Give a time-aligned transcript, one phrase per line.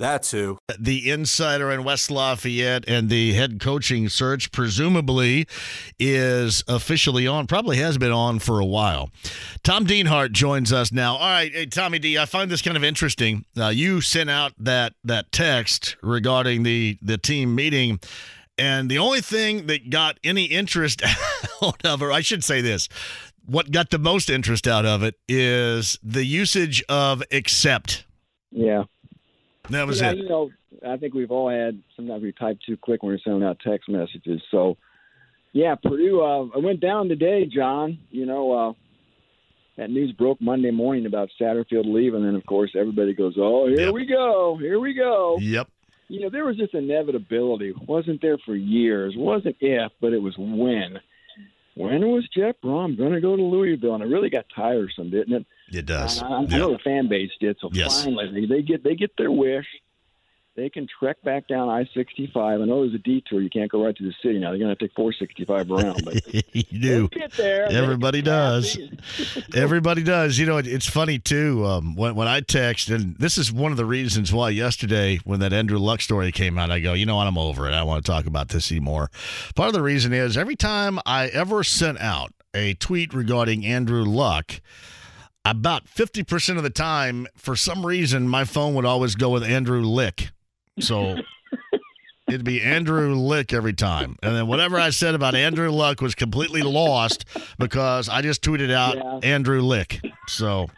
[0.00, 0.56] That's who.
[0.78, 5.46] The insider in West Lafayette and the head coaching search presumably
[5.98, 9.10] is officially on, probably has been on for a while.
[9.62, 11.16] Tom Dienhart joins us now.
[11.16, 13.44] All right, hey, Tommy D, I find this kind of interesting.
[13.54, 18.00] Uh, you sent out that that text regarding the the team meeting.
[18.56, 21.02] And the only thing that got any interest
[21.62, 22.88] out of her, I should say this,
[23.44, 28.06] what got the most interest out of it is the usage of accept.
[28.50, 28.84] Yeah.
[29.70, 30.18] That was yeah, it.
[30.18, 30.50] You know,
[30.86, 33.88] I think we've all had sometimes we type too quick when we're sending out text
[33.88, 34.40] messages.
[34.50, 34.76] So,
[35.52, 36.20] yeah, Purdue.
[36.20, 37.98] Uh, I went down today, John.
[38.10, 38.72] You know, uh,
[39.76, 43.66] that news broke Monday morning about Satterfield leaving, and then of course everybody goes, "Oh,
[43.66, 43.94] here Yep.
[43.94, 45.68] we go, here we go." Yep.
[46.08, 47.72] You know, there was this inevitability.
[47.86, 49.14] wasn't there for years.
[49.16, 50.98] wasn't if, but it was when.
[51.76, 53.94] When was Jeff Brohm going to go to Louisville?
[53.94, 55.46] And it really got tiresome, didn't it?
[55.70, 56.22] It does.
[56.22, 56.58] I, I Yeah.
[56.58, 57.56] know the fan base did.
[57.60, 58.04] So Yes.
[58.04, 59.66] finally, they, they get they get their wish.
[60.56, 62.60] They can trek back down I sixty five.
[62.60, 63.40] I know there's a detour.
[63.40, 64.50] You can't go right to the city now.
[64.50, 66.04] They're going to have to take four sixty five around.
[66.04, 67.08] But you do.
[67.08, 67.66] get there.
[67.66, 68.76] Everybody does.
[69.54, 70.38] Everybody does.
[70.38, 71.64] You know, it, it's funny too.
[71.64, 75.38] Um, when when I text, and this is one of the reasons why yesterday when
[75.40, 77.72] that Andrew Luck story came out, I go, you know what, I'm over it.
[77.72, 79.08] I don't want to talk about this anymore.
[79.54, 84.02] Part of the reason is every time I ever sent out a tweet regarding Andrew
[84.04, 84.60] Luck.
[85.44, 89.80] About 50% of the time, for some reason, my phone would always go with Andrew
[89.80, 90.30] Lick.
[90.80, 91.16] So
[92.28, 94.16] it'd be Andrew Lick every time.
[94.22, 97.24] And then whatever I said about Andrew Luck was completely lost
[97.58, 99.20] because I just tweeted out Yeah.
[99.22, 100.00] Andrew Lick.
[100.28, 100.68] So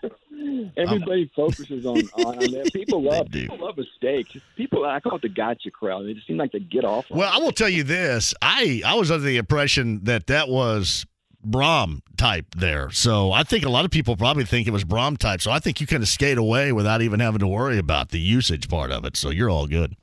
[0.76, 2.70] Everybody focuses on, on, on that.
[2.72, 4.26] People love people love a steak.
[4.56, 6.06] People I call it the gotcha crowd.
[6.06, 7.06] They just seem like they get off.
[7.10, 7.34] Well, it.
[7.36, 8.32] I will tell you this.
[8.40, 11.04] I I was under the impression that that was
[11.46, 12.90] Brohm type there.
[12.90, 15.40] So I think a lot of people probably think it was Brohm type.
[15.40, 18.20] So I think you kind of skate away without even having to worry about the
[18.20, 19.16] usage part of it.
[19.16, 19.96] So you're all good.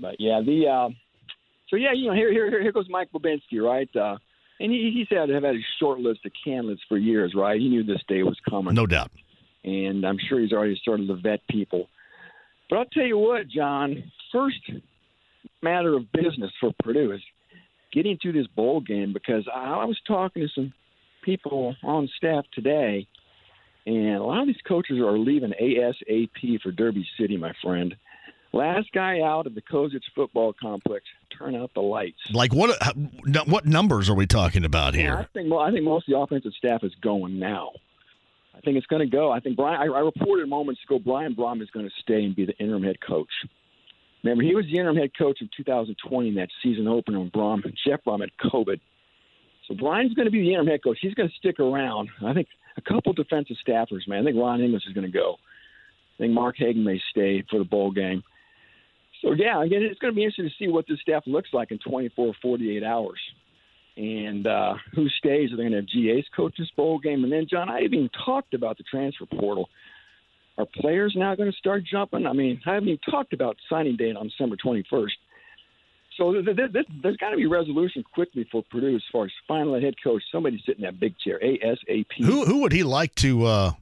[0.00, 0.88] But yeah, the uh,
[1.68, 3.88] so yeah, you know, here here here goes Mike Bobinski, right?
[3.96, 4.16] Uh,
[4.60, 7.60] and he he said have had a short list of candidates for years, right?
[7.60, 8.74] He knew this day was coming.
[8.74, 9.10] No doubt.
[9.64, 11.88] and I'm sure he's already started to vet people.
[12.70, 14.60] But I'll tell you what, John, first
[15.62, 17.20] matter of business for Purdue is
[17.92, 20.72] getting to this bowl game because I, I was talking to some
[21.22, 23.06] people on staff today,
[23.86, 27.96] and a lot of these coaches are leaving ASAP for Derby City, my friend.
[28.52, 31.04] Last guy out of the Kozuch football complex,
[31.36, 32.18] turn out the lights.
[32.32, 32.92] Like what uh,
[33.44, 35.28] what numbers are we talking about Yeah, I here?
[35.34, 37.72] think mo- I think most of the offensive staff is going now.
[38.56, 39.30] I think it's going to go.
[39.30, 39.78] I think Brian.
[39.78, 42.82] I, I reported moments ago Brian Brohm is going to stay and be the interim
[42.84, 43.28] head coach.
[44.28, 47.62] Remember, he was the interim head coach of 2020 in that season opener when Brohm
[47.86, 48.80] Jeff Brohm had COVID.
[49.66, 50.98] So Brian's going to be the interim head coach.
[51.00, 52.10] He's going to stick around.
[52.24, 54.22] I think a couple defensive staffers, man.
[54.22, 55.36] I think Ron English is going to go.
[56.18, 58.22] I think Mark Hagen may stay for the bowl game.
[59.22, 61.70] So yeah, again, it's going to be interesting to see what this staff looks like
[61.70, 63.18] in 24, 48 hours
[63.96, 65.52] and uh, who stays.
[65.52, 67.24] Are they going to have GA's coach this bowl game?
[67.24, 69.68] And then, John, I haven't even talked about the transfer portal.
[70.58, 72.26] Are players now going to start jumping?
[72.26, 75.12] I mean, I haven't even talked about signing day on December 21st.
[76.16, 79.30] So th- th- th- there's got to be resolution quickly for Purdue as far as
[79.46, 80.22] final head coach.
[80.32, 82.06] Somebody sitting in that big chair, ASAP.
[82.18, 83.72] Who who would he like to uh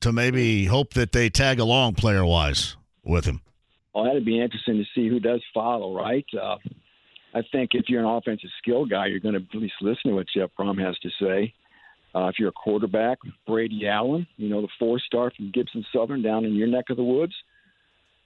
[0.00, 3.40] to maybe hope that they tag along player wise with him?
[3.94, 6.26] Oh, that'd be interesting to see who does follow, right?
[6.38, 6.56] Uh,
[7.34, 10.14] I think if you're an offensive skill guy, you're going to at least listen to
[10.14, 11.54] what Jeff Brohm has to say.
[12.14, 16.22] Uh, if you're a quarterback, Brady Allen, you know, the four star from Gibson Southern
[16.22, 17.34] down in your neck of the woods.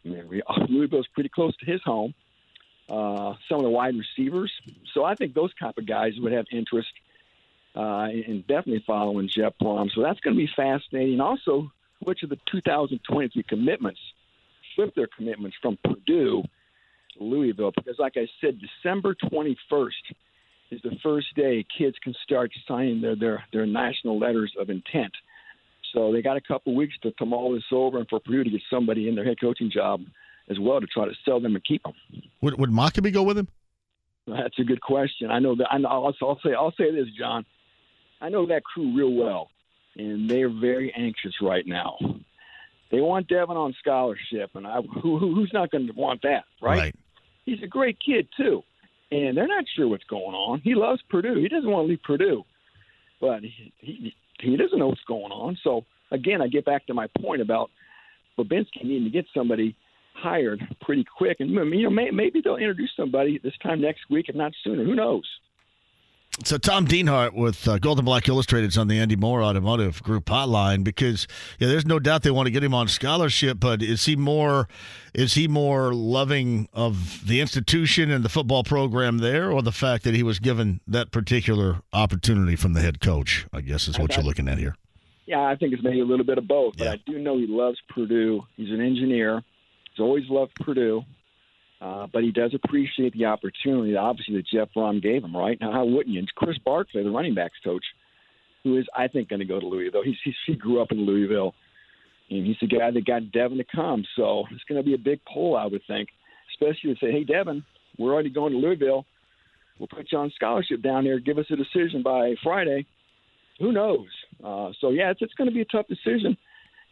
[0.05, 2.15] I mean, we, Louisville's pretty close to his home.
[2.89, 4.53] Uh, some of the wide receivers.
[4.93, 6.91] So I think those type of guys would have interest
[7.75, 9.91] uh, in definitely following Jeff Brohm.
[9.95, 11.21] So that's going to be fascinating.
[11.21, 14.01] Also, which of the 2023 commitments
[14.75, 16.43] flip their commitments from Purdue
[17.17, 19.91] to Louisville because, like I said, December 21st
[20.73, 25.13] is the first day kids can start signing their their, their national letters of intent.
[25.93, 28.51] So they got a couple weeks to come all this over and for Purdue to
[28.51, 30.01] get somebody in their head coaching job
[30.49, 31.93] as well to try to sell them and keep them.
[32.41, 33.49] Would would Mockobee go with him?
[34.27, 35.31] That's a good question.
[35.31, 35.67] I know that.
[35.71, 36.55] I know, I'll, I'll say.
[36.55, 37.45] I'll say this, John.
[38.21, 39.51] I know that crew real well,
[39.97, 41.99] and they are very anxious right now.
[42.91, 46.79] They want Devin on scholarship, and I, who, who's not going to want that, right?
[46.79, 46.95] right?
[47.45, 48.63] He's a great kid too,
[49.13, 50.61] and they're not sure what's going on.
[50.65, 51.39] He loves Purdue.
[51.41, 52.45] He doesn't want to leave Purdue,
[53.21, 55.59] but he he, he doesn't know what's going on.
[55.63, 57.71] So again, I get back to my point about
[58.39, 59.77] Bobinski needing to get somebody
[60.15, 64.35] hired pretty quick, and you know maybe they'll introduce somebody this time next week, if
[64.35, 64.85] not sooner.
[64.85, 65.25] Who knows?
[66.45, 70.03] So Tom Dienhart with uh, Gold and Black Illustrated is on the Andy Moore Automotive
[70.03, 73.83] Group hotline because yeah, there's no doubt they want to get him on scholarship, but
[73.83, 74.67] is he more
[75.13, 80.05] is he more loving of the institution and the football program there, or the fact
[80.05, 83.47] that he was given that particular opportunity from the head coach?
[83.53, 84.75] I guess is what you're looking at here.
[85.27, 86.93] Yeah, I think it's maybe a little bit of both, but Yeah.
[86.93, 88.43] I do know he loves Purdue.
[88.57, 89.45] He's an engineer.
[89.91, 91.05] He's always loved Purdue.
[91.83, 95.59] Uh, but he does appreciate the opportunity, obviously, that Jeff Brohm gave him, right?
[95.61, 96.21] Now, how wouldn't you?
[96.21, 97.85] And Chris Barclay, the running backs coach,
[98.63, 100.03] who is, I think, going to go to Louisville.
[100.05, 101.55] He's, he's, he grew up in Louisville,
[102.31, 104.05] and he's the guy that got Devin to come.
[104.15, 106.09] So it's going to be a big pull, I would think,
[106.55, 107.65] especially to say, hey, Devin,
[107.99, 109.05] we're already going to Louisville.
[109.81, 111.19] We'll put you on scholarship down there.
[111.19, 112.87] Give us a decision by Friday.
[113.59, 114.07] Who knows?
[114.43, 116.37] Uh, so, yeah, it's, it's going to be a tough decision.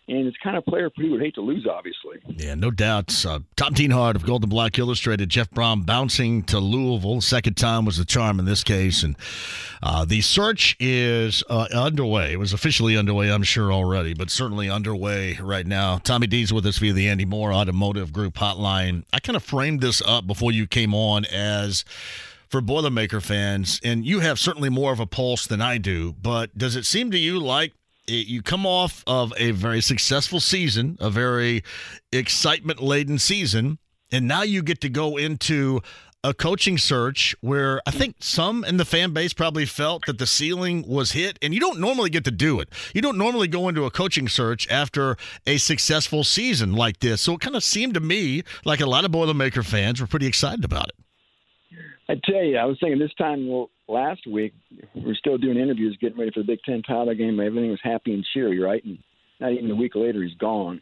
[0.09, 2.19] And it's kind of player Purdue would hate to lose, obviously.
[2.27, 3.25] Yeah, no doubt.
[3.25, 7.21] Uh, Tom Dienhart of Gold and Black Illustrated, Jeff Brohm bouncing to Louisville.
[7.21, 9.05] Second time was the charm in this case.
[9.05, 9.17] And
[9.83, 12.33] uh, the search is uh, underway.
[12.33, 15.99] It was officially underway, I'm sure, already, but certainly underway right now.
[15.99, 19.05] Tommy D's with us via the Andy Moore Automotive Group hotline.
[19.13, 21.85] I kind of framed this up before you came on as
[22.49, 26.59] for Boilermaker fans, and you have certainly more of a pulse than I do, but
[26.59, 27.75] does it seem to you like
[28.07, 31.63] it- you come off of a very successful season, a very
[32.13, 33.79] excitement laden season,
[34.11, 35.81] and now you get to go into
[36.23, 40.27] a coaching search where I think some in the fan base probably felt that the
[40.27, 42.69] ceiling was hit, and you don't normally get to do it.
[42.95, 45.17] You don't normally go into a coaching search after
[45.47, 47.23] a successful season like this.
[47.23, 50.27] So it kind of seemed to me like a lot of Boilermaker fans were pretty
[50.27, 50.95] excited about it.
[52.09, 54.55] I tell you, I was thinking this time well, last week
[54.95, 57.41] we were still doing interviews, getting ready for the Big Ten title game.
[57.41, 58.85] Everything was happy and cheery, right?
[58.85, 58.99] And
[59.41, 60.81] not even a week later, he's gone.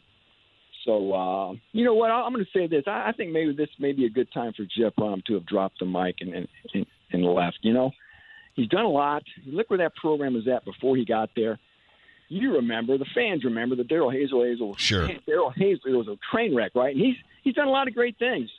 [0.85, 2.11] So uh, you know what?
[2.11, 2.85] I'm going to say this.
[2.87, 5.47] I, I think maybe this may be a good time for Jeff Brohm to have
[5.47, 7.59] dropped the mic and and, and and left.
[7.63, 7.91] You know,
[8.55, 9.23] he's done a lot.
[9.47, 11.59] Look where that program was at before he got there.
[12.31, 15.09] You remember the fans remember that Darrell Hazell Hazell Sure.
[15.27, 16.95] Darrell Hazell was a train wreck, right?
[16.95, 18.51] And he's he's done a lot of great things.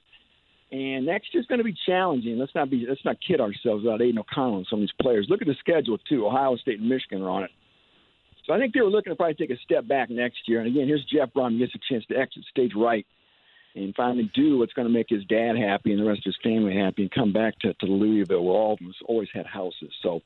[0.72, 2.38] And next year's going to be challenging.
[2.38, 5.26] Let's not be let's not kid ourselves about Aidan O'Connell and some of these players.
[5.28, 6.28] Look at the schedule too.
[6.28, 7.52] Ohio State and Michigan are on it.
[8.46, 10.60] So I think they were looking to probably take a step back next year.
[10.60, 13.06] And again, here's Jeff Brohm gets a chance to exit stage right
[13.76, 16.38] and finally do what's going to make his dad happy and the rest of his
[16.44, 19.92] family happy, and come back to, to Louisville where all of them always had houses.
[20.02, 20.22] So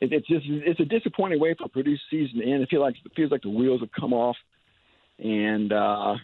[0.00, 2.62] it, it's just it's a disappointing way for Purdue's season to end.
[2.62, 4.36] It feels like it feels like the wheels have come off,
[5.18, 6.14] and uh,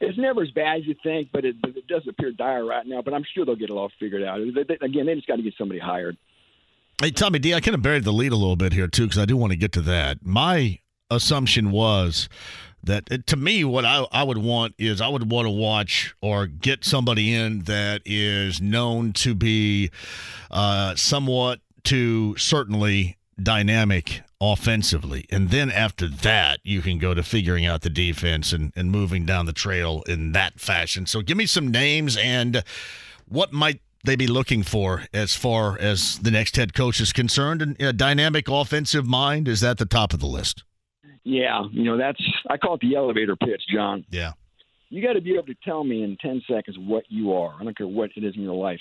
[0.00, 3.02] it's never as bad as you think, but it, it does appear dire right now.
[3.02, 4.40] But I'm sure they'll get it all figured out.
[4.54, 6.16] They, they, again, they just got to get somebody hired.
[7.00, 9.18] Hey, Tommy D, I kind of buried the lead a little bit here, too, because
[9.18, 10.24] I do want to get to that.
[10.24, 10.78] My
[11.10, 12.28] assumption was
[12.82, 16.14] that uh, to me, what I, I would want is I would want to watch
[16.20, 19.90] or get somebody in that is known to be
[20.50, 25.26] uh, somewhat to certainly dynamic offensively.
[25.30, 29.24] And then after that, you can go to figuring out the defense and, and moving
[29.24, 31.06] down the trail in that fashion.
[31.06, 32.62] So give me some names and
[33.28, 37.60] what might they be looking for as far as the next head coach is concerned?
[37.60, 40.62] And a dynamic offensive mind is at the top of the list.
[41.24, 44.04] Yeah, you know that's I call it the elevator pitch, John.
[44.10, 44.32] Yeah.
[44.90, 47.52] You got to be able to tell me in ten seconds what you are.
[47.58, 48.78] I don't care what it is in your life.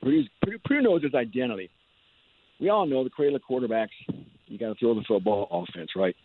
[0.00, 1.68] Purdue's, Purdue, Purdue knows its identity.
[2.60, 3.88] We all know the cradle of quarterbacks.
[4.46, 6.16] You got to throw the football offense, right?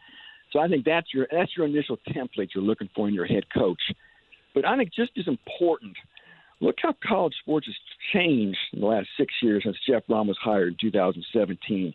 [0.52, 3.44] So I think that's your that's your initial template you're looking for in your head
[3.54, 3.82] coach.
[4.54, 5.96] But I think just as important,
[6.62, 7.76] look how college sports has
[8.14, 11.94] changed in the last six years since Jeff Brohm was hired in 2017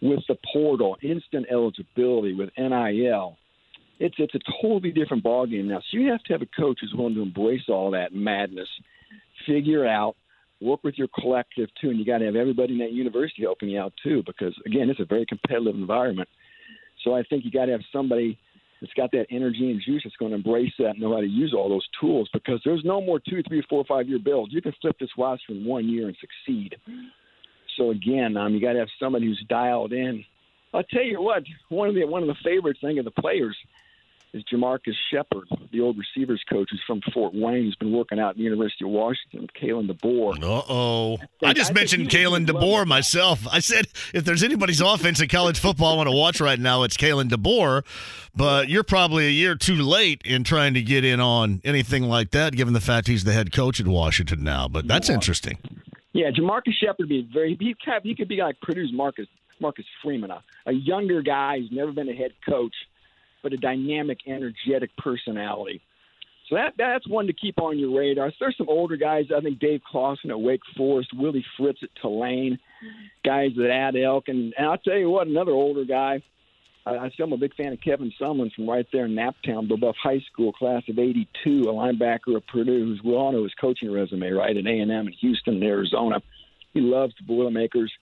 [0.00, 3.36] with the portal, instant eligibility with NIL.
[4.00, 5.80] It's it's a totally different ballgame now.
[5.90, 8.68] So you have to have a coach who's willing to embrace all that madness,
[9.46, 10.16] figure out,
[10.62, 13.70] work with your collective too, and you got to have everybody in that university helping
[13.70, 16.28] you out too, because again, it's a very competitive environment.
[17.04, 18.38] So I think you got to have somebody
[18.80, 21.26] that's got that energy and juice that's going to embrace that and know how to
[21.26, 24.52] use all those tools because there's no more two, three, four, five year builds.
[24.52, 26.76] You can flip this roster in one year and succeed.
[27.76, 30.24] So again, um, you got to have somebody who's dialed in.
[30.74, 33.56] I'll tell you what, one of the one of the favorites thing of the players
[34.32, 38.30] is Jamarcus Shepard, the old receivers coach who's from Fort Wayne, who's been working out
[38.30, 40.42] at the University of Washington, Kalen DeBoer.
[40.42, 41.18] Uh oh.
[41.44, 43.46] I just I mentioned Kalen DeBoer myself.
[43.50, 46.82] I said if there's anybody's offense in college football I want to watch right now,
[46.82, 47.84] it's Kalen DeBoer.
[48.34, 52.30] But you're probably a year too late in trying to get in on anything like
[52.30, 54.68] that, given the fact he's the head coach at Washington now.
[54.68, 55.16] But that's yeah.
[55.16, 55.58] interesting.
[56.14, 57.56] Yeah, Jamarcus Shepard would be very.
[57.58, 59.26] He, he could be like Purdue's Marcus
[59.60, 62.74] Marcus Freeman, a, a younger guy who's never been a head coach
[63.42, 65.82] but a dynamic, energetic personality.
[66.48, 68.30] So that that's one to keep on your radar.
[68.38, 69.26] There's some older guys.
[69.34, 72.58] I think Dave Clawson at Wake Forest, Willie Fritz at Tulane,
[73.24, 76.22] guys that add Elk, and, and I'll tell you what, another older guy.
[76.84, 79.96] I, I am a big fan of Kevin Sumlin from right there in Naptown, Buff
[80.02, 83.90] High School, class of '82, a linebacker of Purdue, who's we all know his coaching
[83.90, 86.20] resume, right at A&M in Houston, and Arizona.
[86.74, 87.92] He loves the Boilermakers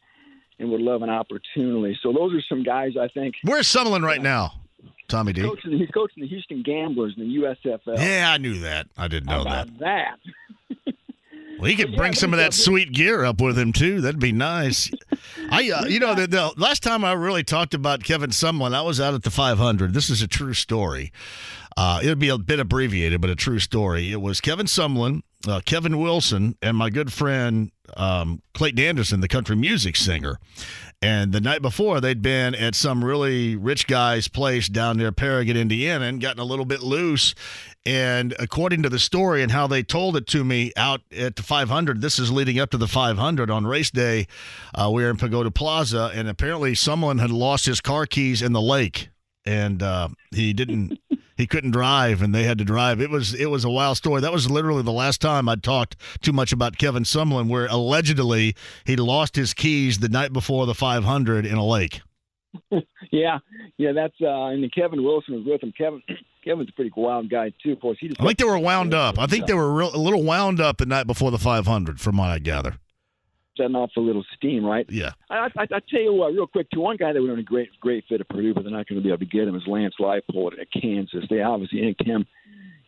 [0.59, 1.99] and would love an opportunity.
[2.03, 3.37] So those are some guys I think.
[3.45, 4.55] Where's Sumlin right now?
[5.11, 5.43] Tommy D.
[5.43, 7.99] He's coaching, he's coaching the Houston Gamblers in the USFL.
[7.99, 8.87] Yeah, I knew that.
[8.97, 9.79] I didn't know that.
[9.79, 10.19] That.
[11.59, 14.01] well, he could bring some of that sweet gear up with him too.
[14.01, 14.91] That'd be nice.
[15.51, 18.83] I, uh, you know, the, the, last time I really talked about Kevin Sumlin, I
[18.83, 19.93] was out at the 500.
[19.93, 21.13] This is a true story.
[21.77, 24.13] Uh, it would be a bit abbreviated, but a true story.
[24.13, 29.29] It was Kevin Sumlin, uh, Kevin Wilson, and my good friend um, Clayton Anderson, the
[29.29, 30.39] country music singer.
[31.03, 35.57] And the night before, they'd been at some really rich guy's place down near Paragon,
[35.57, 37.35] Indiana, and gotten a little bit loose.
[37.87, 41.43] And according to the story and how they told it to me out at the
[41.43, 44.27] 500, this is leading up to the 500 on race day.
[44.75, 48.53] Uh, we were in Pagoda Plaza, and apparently someone had lost his car keys in
[48.53, 49.09] the lake,
[49.47, 50.99] and uh, he didn't
[51.41, 53.01] he couldn't drive and they had to drive.
[53.01, 54.21] It was it was a wild story.
[54.21, 58.55] That was literally the last time I'd talked too much about Kevin Sumlin, where allegedly
[58.85, 62.03] he lost his keys the night before the 500 in a lake.
[63.11, 63.39] yeah,
[63.79, 65.73] yeah, that's uh, and Kevin Wilson was with him.
[65.77, 66.03] Kevin
[66.45, 67.73] Kevin's a pretty wild guy too.
[67.73, 69.19] Of course, he just I think they were wound up.
[69.19, 72.19] I think they were real, a little wound up the night before the 500, from
[72.19, 72.77] what I gather
[73.61, 74.87] setting off a little steam, right?
[74.89, 75.13] Yeah.
[75.29, 77.45] I, I, I tell you what, real quick, to one guy that would have been
[77.45, 79.47] a great, great fit at Purdue, but they're not going to be able to get
[79.47, 81.25] him is Lance Leipold at Kansas.
[81.29, 82.27] They obviously inked him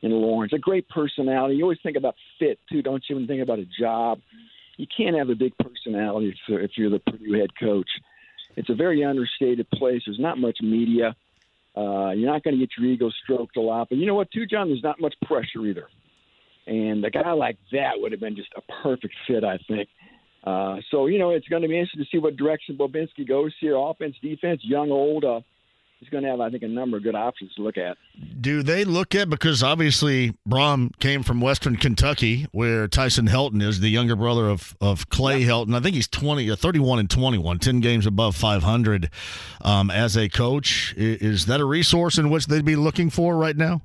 [0.01, 0.53] in Lawrence.
[0.53, 1.57] A great personality.
[1.57, 3.17] You always think about fit too, don't you?
[3.17, 4.21] When you think about a job,
[4.77, 7.89] you can't have a big personality if, if you're the Purdue head coach.
[8.57, 10.03] It's a very understated place.
[10.07, 11.15] There's not much media.
[11.75, 13.89] Uh, you're not going to get your ego stroked a lot.
[13.89, 14.69] But you know what, too, John?
[14.69, 15.89] There's not much pressure either.
[16.67, 19.89] And a guy like that would have been just a perfect fit, I think.
[20.45, 23.55] Uh, so you know it's going to be interesting to see what direction Bobinski goes
[23.61, 23.77] here.
[23.77, 25.25] Offense, defense, young, old.
[25.25, 25.41] Uh,
[26.03, 27.97] he's going to have, I think, a number of good options to look at.
[28.41, 33.79] Do they look at because obviously Brohm came from Western Kentucky, where Tyson Helton is
[33.79, 35.51] the younger brother of of Clay yep.
[35.51, 35.77] Helton.
[35.77, 39.11] I think he's twenty, uh, 31 and 21, 10 games above five hundred.
[39.61, 43.57] Um, as a coach, is that a resource in which they'd be looking for right
[43.57, 43.83] now?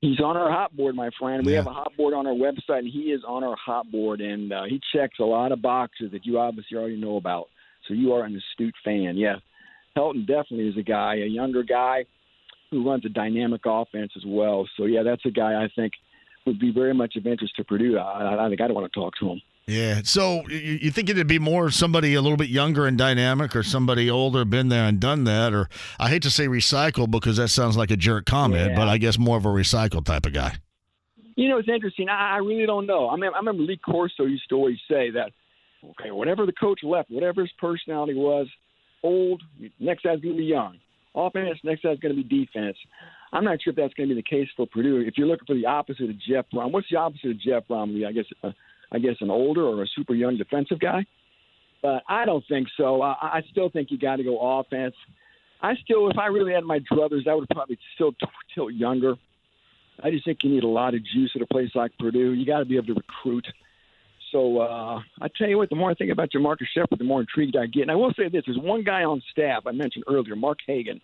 [0.00, 1.44] He's on our hot board, my friend.
[1.44, 1.58] We yeah.
[1.58, 4.52] have a hot board on our website, and he is on our hot board, and
[4.52, 7.46] uh, he checks a lot of boxes that you obviously already know about.
[7.88, 9.16] So you are an astute fan.
[9.16, 9.36] Yeah,
[9.96, 12.04] Helton definitely is a guy, a younger guy
[12.70, 14.68] who runs a dynamic offense as well.
[14.76, 15.92] So yeah, that's a guy I think
[16.46, 17.98] would be very much of interest to Purdue.
[17.98, 19.42] I, I think I'd want to talk to him.
[19.66, 20.02] Yeah.
[20.04, 24.08] So you think it'd be more somebody a little bit younger and dynamic, or somebody
[24.08, 25.68] older, been there and done that, or
[25.98, 28.76] I hate to say recycle because that sounds like a jerk comment, yeah.
[28.76, 30.56] but I guess more of a recycle type of guy.
[31.34, 32.08] You know, it's interesting.
[32.08, 33.10] I, I really don't know.
[33.10, 35.32] I mean, I remember Lee Corso used to always say that,
[35.84, 38.46] okay, whatever the coach left, whatever his personality was,
[39.02, 39.42] old,
[39.80, 40.78] next guy's going to be young.
[41.14, 42.76] Offense, next guy's going to be defense.
[43.32, 45.00] I'm not sure if that's going to be the case for Purdue.
[45.00, 48.06] If you're looking for the opposite of Jeff Brohm, what's the opposite of Jeff Brohm?
[48.06, 48.52] I guess uh,
[48.92, 51.06] I guess, an older or a super young defensive guy.
[51.82, 53.02] But I don't think so.
[53.02, 54.94] I, I still think you got to go offense.
[55.60, 59.14] I still, if I really had my druthers, I would probably still t- tilt younger.
[60.02, 62.32] I just think you need a lot of juice at a place like Purdue.
[62.32, 63.46] You got to be able to recruit.
[64.32, 67.20] So uh, I tell you what, the more I think about Jamarcus Shepard, the more
[67.20, 67.82] intrigued I get.
[67.82, 71.00] And I will say this: there's one guy on staff I mentioned earlier, Mark Hagen,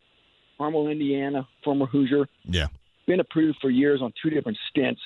[0.59, 2.27] Carmel, Indiana, former Hoosier.
[2.45, 2.67] Yeah,
[3.07, 5.01] been at Purdue for years on two different stints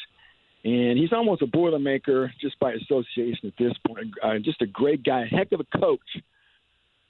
[0.66, 4.12] and he's almost a boilermaker just by association at this point.
[4.20, 6.00] Uh, just a great guy, heck of a coach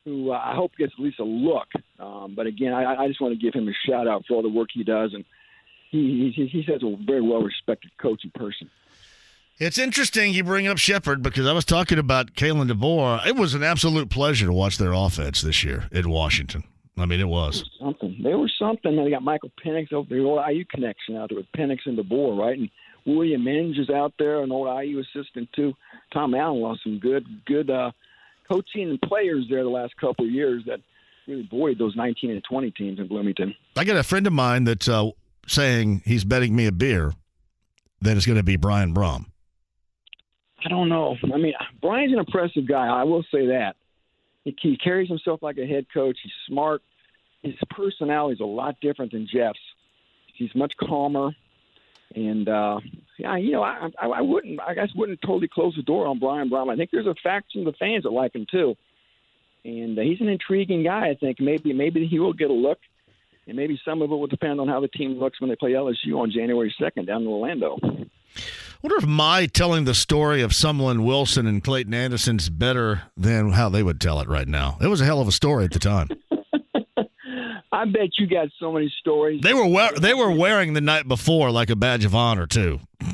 [0.05, 1.67] who uh, I hope gets at least a look.
[1.99, 4.43] Um, but again, I, I just want to give him a shout out for all
[4.43, 5.25] the work he does, and
[5.91, 8.71] he he, he's a very well respected coach person.
[9.59, 13.27] It's interesting you bring up Shepard because I was talking about Kalen DeBoer.
[13.27, 16.63] It was an absolute pleasure to watch their offense this year in Washington.
[16.99, 17.65] I mean, it was.
[17.81, 18.23] They were something.
[18.23, 18.97] They were something.
[18.97, 22.39] They got Michael Penix over the old IU connection out there with Penix and DeBoer,
[22.39, 22.59] right?
[22.59, 22.69] And
[23.07, 25.73] William Inge is out there, an old IU assistant too.
[26.13, 27.93] Tom Allen lost some good, good uh,
[28.49, 30.81] coaching and players there the last couple of years that
[31.27, 33.55] really buoyed those 19 and 20 teams in Bloomington.
[33.77, 35.11] I got a friend of mine that's uh,
[35.47, 37.13] saying he's betting me a beer
[38.01, 39.27] that it's going to be Brian Brohm.
[40.65, 41.17] I don't know.
[41.33, 42.87] I mean, Brian's an impressive guy.
[42.87, 43.77] I will say that.
[44.45, 46.17] He, he carries himself like a head coach.
[46.23, 46.83] He's smart.
[47.43, 49.59] His personality is a lot different than Jeff's.
[50.35, 51.31] He's much calmer.
[52.15, 52.81] And uh,
[53.19, 56.19] yeah, you know, I, I, I wouldn't, I guess, wouldn't totally close the door on
[56.19, 56.73] Brian Brohm.
[56.73, 58.77] I think there's a faction of the fans that like him too,
[59.65, 61.09] and uh, he's an intriguing guy.
[61.09, 62.79] I think maybe, maybe he will get a look,
[63.47, 65.73] and maybe some of it will depend on how the team looks when they play
[65.73, 67.79] LSU on January second down in Orlando.
[67.83, 73.53] I wonder if my telling the story of Sumlin Wilson and Clayton Anderson's better than
[73.53, 74.77] how they would tell it right now.
[74.81, 76.09] It was a hell of a story at the time.
[77.73, 79.41] I bet you got so many stories.
[79.43, 82.81] They were we- they were wearing the night before like a badge of honor too.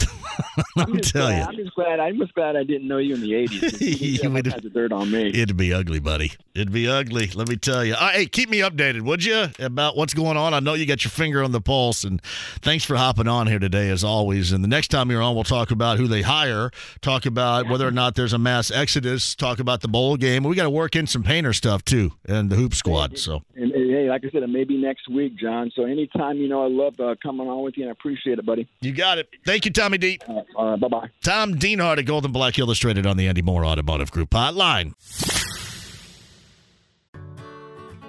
[0.77, 2.01] Let I'm me just tell glad, you, I'm just glad.
[2.01, 4.23] I'm just glad I didn't know you in the '80s.
[4.23, 5.29] You would had have- the dirt on me.
[5.29, 6.33] it'd be ugly, buddy.
[6.55, 7.29] It'd be ugly.
[7.35, 7.95] Let me tell you.
[7.95, 10.53] Uh, hey, keep me updated, would you, about what's going on?
[10.55, 12.21] I know you got your finger on the pulse, and
[12.63, 14.53] thanks for hopping on here today, as always.
[14.53, 17.87] And the next time you're on, we'll talk about who they hire, talk about whether
[17.87, 20.45] or not there's a mass exodus, talk about the bowl game.
[20.45, 23.19] We got to work in some painter stuff too, and the hoop squad.
[23.19, 23.43] So.
[23.55, 25.71] And, and, hey, like I said, maybe next week, John.
[25.75, 28.47] So anytime, you know, I love uh, coming on with you, and I appreciate it,
[28.47, 28.69] buddy.
[28.81, 29.29] You got it.
[29.45, 30.19] Thank you, Tommy D.
[30.29, 31.09] Uh, uh, bye bye.
[31.23, 34.95] Tom Dienhart at Gold and Black Illustrated on the Andy Moore Automotive Group hotline.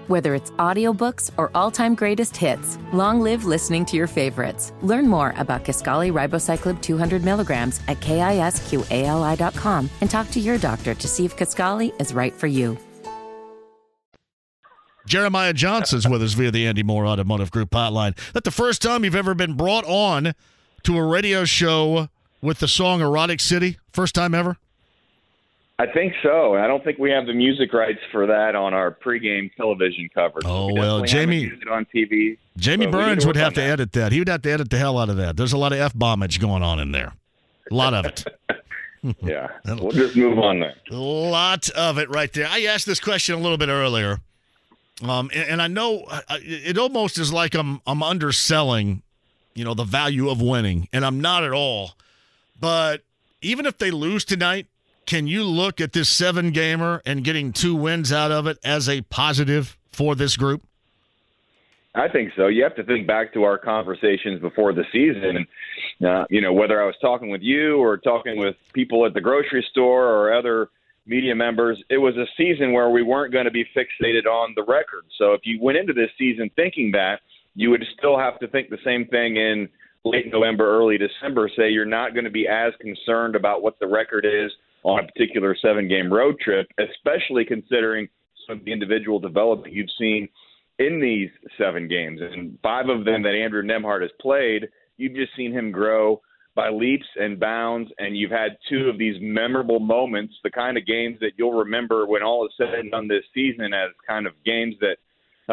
[0.07, 4.73] Whether it's audiobooks or all-time greatest hits, long live listening to your favorites.
[4.81, 11.07] Learn more about Kisqali Ribociclib 200 milligrams at kisqali.com and talk to your doctor to
[11.07, 12.77] see if Kisqali is right for you.
[15.05, 18.15] Jeremiah Johnson's with us via the Andy Moore Automotive Group hotline.
[18.33, 20.33] That the first time you've ever been brought on
[20.83, 22.09] to a radio show
[22.41, 23.77] with the song Erotic City?
[23.91, 24.57] First time ever?
[25.79, 26.55] I think so.
[26.55, 30.45] I don't think we have the music rights for that on our pregame television coverage.
[30.47, 32.37] Oh, we well, Jamie- on TV.
[32.57, 33.69] Jamie Burns would have to that.
[33.69, 34.11] edit that.
[34.11, 35.35] He would have to edit the hell out of that.
[35.35, 37.13] There's a lot of F bombage going on in there.
[37.71, 38.23] A lot of it.
[39.21, 40.75] Yeah, we'll just move on there.
[40.89, 42.47] A lot of it right there.
[42.49, 44.19] I asked this question a little bit earlier,
[45.09, 49.01] um, and, and I know I- I- it almost is like I'm I'm underselling,
[49.53, 51.93] you know, the value of winning, and I'm not at all.
[52.59, 53.01] But
[53.41, 54.67] even if they lose tonight,
[55.05, 58.87] can you look at this seven gamer and getting two wins out of it as
[58.87, 60.61] a positive for this group?
[61.95, 62.47] I think so.
[62.47, 65.45] You have to think back to our conversations before the season.
[66.03, 69.21] Uh, you know, whether I was talking with you or talking with people at the
[69.21, 70.69] grocery store or other
[71.05, 74.63] media members, it was a season where we weren't going to be fixated on the
[74.63, 75.03] record.
[75.17, 77.19] So if you went into this season thinking that,
[77.55, 79.69] you would still have to think the same thing in
[80.05, 81.49] late November, early December.
[81.55, 84.51] Say you're not going to be as concerned about what the record is
[84.83, 88.07] on a particular seven game road trip, especially considering
[88.47, 90.27] some of the individual development you've seen
[90.79, 95.35] in these seven games, and five of them that Andrew Nembhard has played, you've just
[95.37, 96.21] seen him grow
[96.55, 100.85] by leaps and bounds, and you've had two of these memorable moments, the kind of
[100.85, 104.33] games that you'll remember when all is said and done this season as kind of
[104.45, 104.97] games that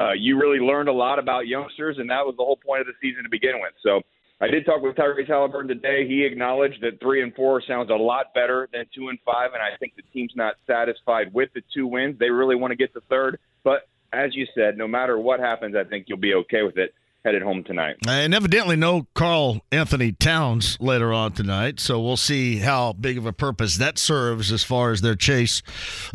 [0.01, 2.87] uh, you really learned a lot about youngsters, and that was the whole point of
[2.87, 3.73] the season to begin with.
[3.83, 4.01] So
[4.41, 6.07] I did talk with Tyrese Halliburton today.
[6.07, 9.63] He acknowledged that three and four sounds a lot better than two and five, and
[9.63, 12.19] I think the team's not satisfied with the two wins.
[12.19, 15.75] They really want to get the third, but as you said, no matter what happens,
[15.77, 16.93] I think you'll be okay with it
[17.25, 17.97] headed home tonight.
[18.09, 21.81] And evidently, no Carl Anthony Towns later on tonight.
[21.81, 25.63] So we'll see how big of a purpose that serves as far as their chase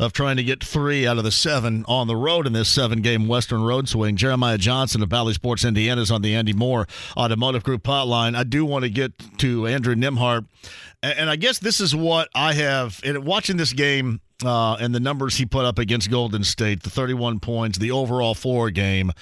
[0.00, 3.02] of trying to get three out of the seven on the road in this seven
[3.02, 4.16] game Western Road Swing.
[4.16, 8.36] Jeremiah Johnson of Bally Sports Indiana is on the Andy Moore Automotive Group hotline.
[8.36, 10.46] I do want to get to Andrew Nembhard.
[11.02, 15.00] And I guess this is what I have, and watching this game uh, and the
[15.00, 19.12] numbers he put up against Golden State, the 31 points, the overall floor game.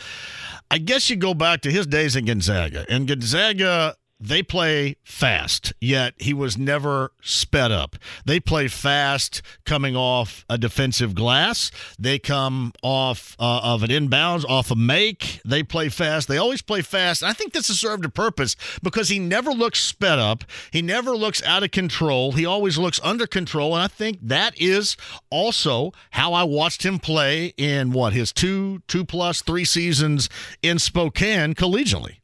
[0.71, 2.85] I guess you go back to his days in Gonzaga.
[2.89, 7.97] And Gonzaga, they play fast, yet he was never sped up.
[8.25, 11.71] They play fast coming off a defensive glass.
[11.99, 15.41] They come off uh, of an inbounds, off a make.
[15.45, 16.27] They play fast.
[16.27, 17.23] They always play fast.
[17.23, 20.45] I think this has served a purpose because he never looks sped up.
[20.71, 22.33] He never looks out of control.
[22.33, 23.75] He always looks under control.
[23.75, 24.97] And I think that is
[25.29, 30.31] also how I watched him play in what his two, two plus three seasons
[30.63, 32.21] in Spokane collegially.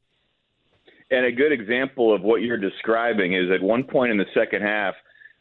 [1.11, 4.63] And a good example of what you're describing is at one point in the second
[4.63, 4.95] half,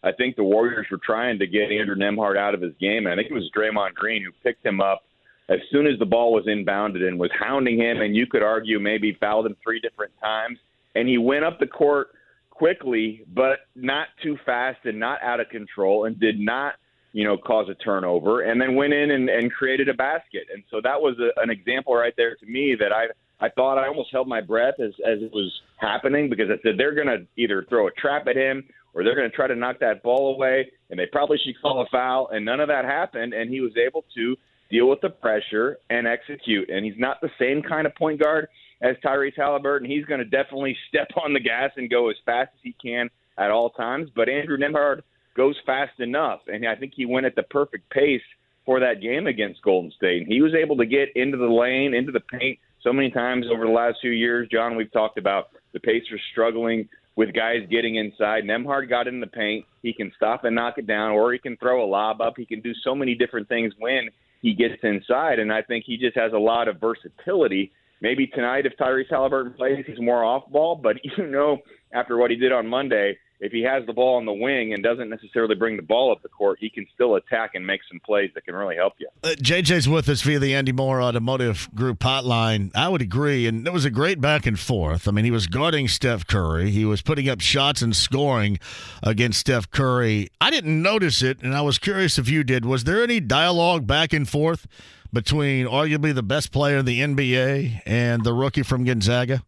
[0.03, 3.05] I think the Warriors were trying to get Andrew Nembhard out of his game.
[3.05, 5.03] And I think it was Draymond Green who picked him up
[5.49, 8.79] as soon as the ball was inbounded and was hounding him, and you could argue
[8.79, 10.59] maybe fouled him three different times,
[10.93, 12.09] and he went up the court
[12.51, 16.75] quickly, but not too fast and not out of control, and did not
[17.11, 20.43] you know, cause a turnover, and then went in and, and created a basket.
[20.53, 23.07] And so that was a, an example right there to me that I
[23.41, 26.77] I thought I almost held my breath as as it was happening because I said
[26.77, 29.55] they're going to either throw a trap at him or they're going to try to
[29.55, 32.29] knock that ball away, and they probably should call a foul.
[32.31, 34.35] And none of that happened, and he was able to
[34.71, 36.69] deal with the pressure and execute.
[36.69, 38.47] And he's not the same kind of point guard
[38.81, 39.89] as Tyrese Halliburton.
[39.89, 43.09] He's going to definitely step on the gas and go as fast as he can
[43.37, 44.09] at all times.
[44.15, 45.01] But Andrew Nembhard
[45.35, 48.21] goes fast enough, and I think he went at the perfect pace
[48.65, 50.27] for that game against Golden State.
[50.27, 53.65] He was able to get into the lane, into the paint so many times over
[53.65, 54.47] the last few years.
[54.51, 58.43] John, we've talked about the Pacers struggling with guys getting inside.
[58.45, 59.65] Nembhard got in the paint.
[59.83, 62.35] He can stop and knock it down, or he can throw a lob up.
[62.37, 64.09] He can do so many different things when
[64.41, 67.71] he gets inside, and I think he just has a lot of versatility.
[68.01, 71.57] Maybe tonight, if Tyrese Halliburton plays, he's more off ball, but you know,
[71.93, 74.83] after what he did on Monday, if he has the ball on the wing and
[74.83, 77.99] doesn't necessarily bring the ball up the court, he can still attack and make some
[78.05, 79.07] plays that can really help you.
[79.23, 82.71] Uh, JJ's with us via the Andy Moore Automotive Group hotline.
[82.75, 85.07] I would agree, and it was a great back and forth.
[85.07, 88.59] I mean, he was guarding Steph Curry, he was putting up shots and scoring
[89.01, 90.29] against Steph Curry.
[90.41, 92.65] I didn't notice it, and I was curious if you did.
[92.65, 94.67] Was there any dialogue back and forth
[95.11, 99.43] between arguably the best player in the NBA and the rookie from Gonzaga?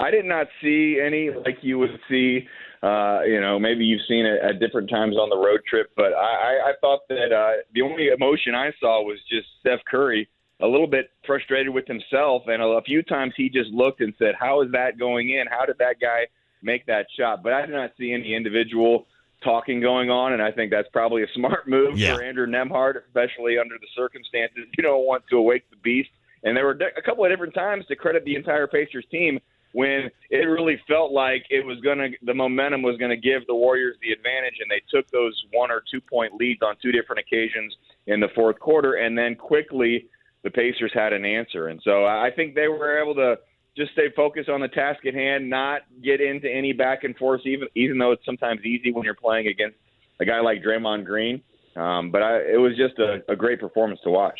[0.00, 2.46] I did not see any like you would see.
[2.82, 6.14] Uh, you know, maybe you've seen it at different times on the road trip, but
[6.14, 10.30] I, I thought that uh, the only emotion I saw was just Steph Curry
[10.62, 14.34] a little bit frustrated with himself, and a, few times he just looked and said,
[14.38, 15.44] "How is that going in?
[15.50, 16.26] How did that guy
[16.62, 19.06] make that shot?" But I did not see any individual
[19.44, 22.16] talking going on, and I think that's probably a smart move yeah.
[22.16, 24.64] for Andrew Nembhard, especially under the circumstances.
[24.76, 26.10] You don't want to awake the beast.
[26.42, 29.38] And there were a couple of different times to credit the entire Pacers team
[29.72, 33.46] when it really felt like it was going to the momentum was going to give
[33.46, 36.92] the Warriors the advantage and they took those one or two point leads on two
[36.92, 37.74] different occasions
[38.06, 40.06] in the fourth quarter and then quickly
[40.42, 43.38] the Pacers had an answer and so I think they were able to
[43.76, 47.42] just stay focused on the task at hand not get into any back and forth
[47.44, 49.76] even even though it's sometimes easy when you're playing against
[50.18, 51.42] a guy like Draymond Green
[51.76, 54.38] um, but I, it was just a, a great performance to watch.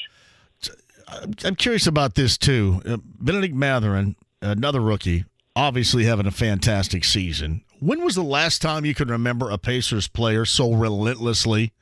[1.45, 2.81] I'm curious about this too.
[2.85, 5.25] Benedict Bennedict Mathurin another rookie,
[5.55, 7.63] obviously having a fantastic season.
[7.81, 11.73] When was the last time you can remember a Pacers player so relentlessly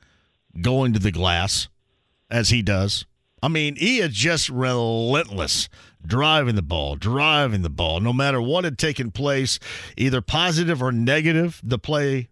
[0.61, 1.67] going to the glass
[2.29, 3.05] as he does?
[3.41, 5.69] I mean, he is just relentless
[6.05, 9.59] driving the ball, driving the ball, no matter what had taken place,
[9.97, 12.29] either positive or negative, the play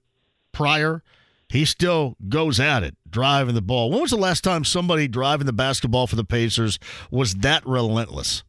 [0.52, 1.04] prior.
[1.50, 3.90] He still goes at it, driving the ball.
[3.90, 6.78] When was the last time somebody driving the basketball for the Pacers
[7.10, 8.44] was that relentless?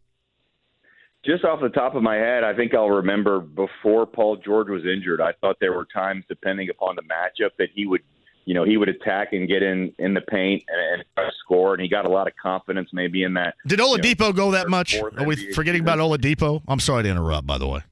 [1.28, 4.86] Just off the top of my head, I think I'll remember before Paul George was
[4.86, 5.20] injured.
[5.20, 8.00] I thought there were times, depending upon the matchup, that he would,
[8.46, 11.82] you know, he would attack and get in in the paint and, and score, and
[11.82, 13.56] he got a lot of confidence maybe in that.
[13.66, 14.96] Did Oladipo know, go that much?
[14.96, 16.62] Are we forgetting about Oladipo?
[16.66, 17.82] I'm sorry to interrupt, by the way.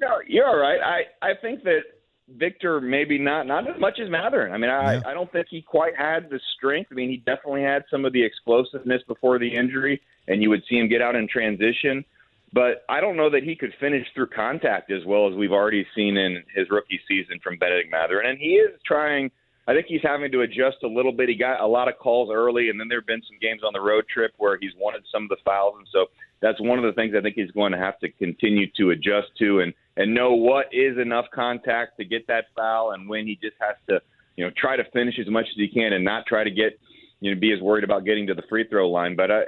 [0.00, 0.78] No, you're all right.
[0.80, 1.80] I I think that
[2.28, 4.52] Victor maybe not not as much as Mathurin.
[4.52, 5.00] I mean, I yeah.
[5.04, 6.92] I don't think he quite had the strength.
[6.92, 10.62] I mean, he definitely had some of the explosiveness before the injury, and you would
[10.70, 12.04] see him get out in transition
[12.52, 15.86] but I don't know that he could finish through contact as well as we've already
[15.94, 18.30] seen in his rookie season from Bennedict Mathurin.
[18.30, 19.30] And he is trying.
[19.66, 21.28] I think he's having to adjust a little bit.
[21.28, 23.74] He got a lot of calls early, and then there have been some games on
[23.74, 26.06] the road trip where he's wanted some of the fouls, and so
[26.40, 29.28] that's one of the things I think he's going to have to continue to adjust
[29.40, 33.34] to and and know what is enough contact to get that foul, and when he
[33.42, 34.00] just has to,
[34.36, 36.78] you know, try to finish as much as he can and not try to get,
[37.20, 39.16] you know, be as worried about getting to the free throw line.
[39.16, 39.40] But uh,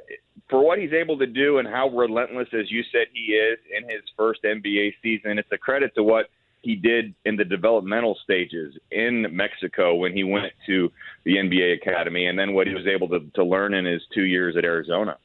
[0.49, 3.89] for what he's able to do and how relentless, as you said, he is in
[3.89, 6.27] his first NBA season, it's a credit to what
[6.63, 10.91] he did in the developmental stages in Mexico when he went to
[11.25, 14.25] the NBA Academy, and then what he was able to, to learn in his two
[14.25, 15.17] years at Arizona.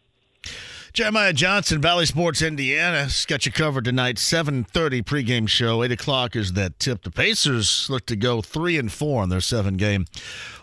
[0.95, 4.17] Jeremiah Johnson, Bally Sports Indiana, got you covered tonight.
[4.17, 5.84] Seven thirty pregame show.
[5.84, 7.03] Eight o'clock is that tip.
[7.03, 10.05] The Pacers look to go three and four on their seven game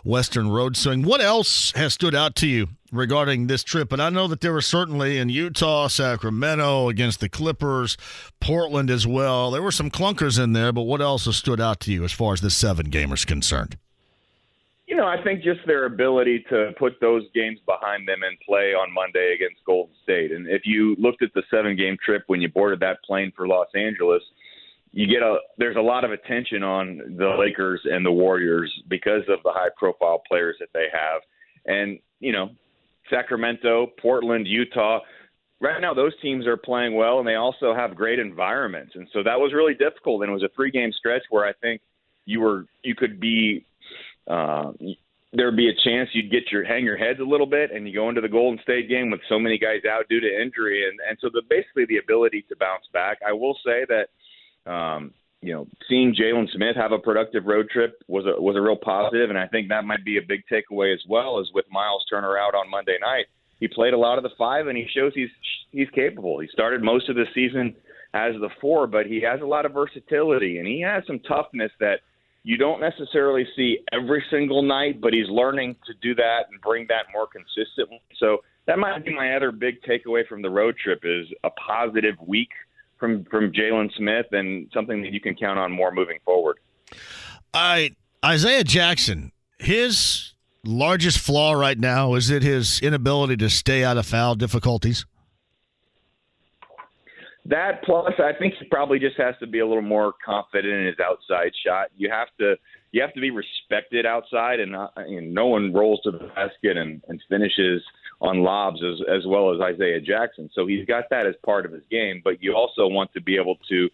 [0.03, 1.03] Western Road swing.
[1.03, 3.93] What else has stood out to you regarding this trip?
[3.93, 7.95] And I know that there were certainly in Utah, Sacramento against the Clippers,
[8.41, 9.51] Portland as well.
[9.51, 12.11] There were some clunkers in there, but what else has stood out to you as
[12.11, 13.77] far as this seven game is concerned?
[14.93, 18.75] You know, I think just their ability to put those games behind them and play
[18.75, 20.31] on Monday against Golden State.
[20.31, 23.47] And if you looked at the seven game trip when you boarded that plane for
[23.47, 24.21] Los Angeles,
[24.91, 29.23] you get a there's a lot of attention on the Lakers and the Warriors because
[29.29, 31.21] of the high profile players that they have.
[31.65, 32.51] And, you know,
[33.09, 34.99] Sacramento, Portland, Utah.
[35.59, 38.91] Right now, those teams are playing well, and they also have great environments.
[38.93, 40.21] And so that was really difficult.
[40.21, 41.81] And it was a three-game stretch where I think
[42.25, 43.65] you were you could be
[44.27, 44.71] uh,
[45.33, 47.87] there would be a chance you'd get your hang your heads a little bit, and
[47.87, 50.87] you go into the Golden State game with so many guys out due to injury,
[50.87, 53.17] and and so the basically the ability to bounce back.
[53.25, 54.71] I will say that.
[54.71, 58.61] Um, you know, seeing Jalen Smith have a productive road trip was a was a
[58.61, 61.37] real positive, and I think that might be a big takeaway as well.
[61.37, 63.25] As with Miles Turner out on Monday night,
[63.59, 65.29] he played a lot of the five, and he shows he's
[65.71, 66.39] he's capable.
[66.39, 67.75] He started most of the season
[68.13, 71.71] as the four, but he has a lot of versatility, and he has some toughness
[71.81, 71.99] that
[72.43, 76.85] you don't necessarily see every single night, but he's learning to do that and bring
[76.89, 78.01] that more consistently.
[78.19, 82.15] So that might be my other big takeaway from the road trip is a positive
[82.25, 82.49] week
[82.99, 86.57] from from Jalen Smith and something that you can count on more moving forward.
[87.53, 90.33] Right, Isaiah Jackson, his
[90.65, 95.05] largest flaw right now is it his inability to stay out of foul difficulties.
[97.45, 100.85] That plus, I think he probably just has to be a little more confident in
[100.85, 101.87] his outside shot.
[101.97, 102.55] You have to
[102.91, 106.77] you have to be respected outside, and, not, and no one rolls to the basket
[106.77, 107.81] and, and finishes
[108.21, 110.49] on lobs as as well as Isaiah Jackson.
[110.53, 112.21] So he's got that as part of his game.
[112.23, 113.89] But you also want to be able to,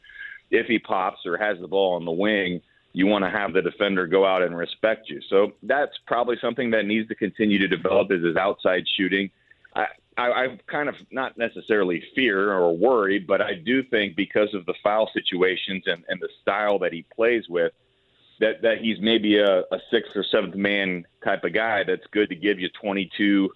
[0.52, 2.62] if he pops or has the ball on the wing,
[2.94, 5.22] you want to have the defender go out and respect you.
[5.28, 9.32] So that's probably something that needs to continue to develop is his outside shooting.
[9.76, 9.86] I,
[10.20, 14.66] I, I kind of not necessarily fear or worry, but I do think because of
[14.66, 17.72] the foul situations and, and the style that he plays with,
[18.40, 22.30] that that he's maybe a, a sixth or seventh man type of guy that's good
[22.30, 23.50] to give you 22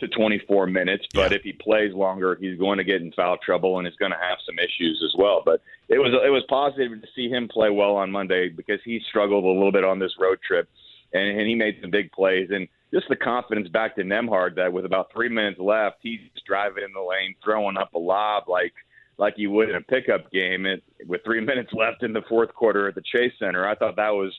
[0.00, 1.06] to 24 minutes.
[1.12, 1.36] But yeah.
[1.36, 4.18] if he plays longer, he's going to get in foul trouble and he's going to
[4.18, 5.42] have some issues as well.
[5.44, 9.00] But it was it was positive to see him play well on Monday because he
[9.08, 10.68] struggled a little bit on this road trip,
[11.12, 14.72] and, and he made some big plays and just the confidence back to Nembhard that
[14.72, 18.72] with about three minutes left, he's driving in the lane, throwing up a lob like
[19.18, 20.66] like you would in a pickup game.
[20.66, 23.96] It, with three minutes left in the fourth quarter at the Chase Center, I thought
[23.96, 24.32] that was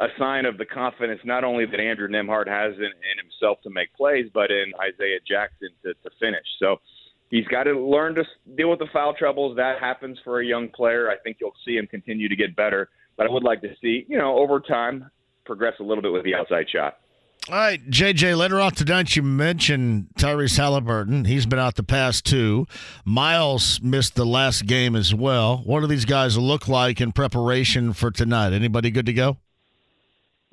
[0.00, 3.70] a sign of the confidence not only that Andrew Nembhard has in, in himself to
[3.70, 6.44] make plays, but in Isaiah Jackson to, to finish.
[6.58, 6.80] So
[7.30, 8.24] he's got to learn to
[8.56, 9.56] deal with the foul troubles.
[9.56, 11.10] That happens for a young player.
[11.10, 12.88] I think you'll see him continue to get better.
[13.16, 15.10] But I would like to see, you know, over time,
[15.46, 16.98] progress a little bit with the outside shot.
[17.50, 21.26] All right, JJ, later on tonight, you mentioned Tyrese Halliburton.
[21.26, 22.66] He's been out the past two.
[23.04, 25.58] Miles missed the last game as well.
[25.58, 28.54] What do these guys look like in preparation for tonight?
[28.54, 29.36] Anybody good to go?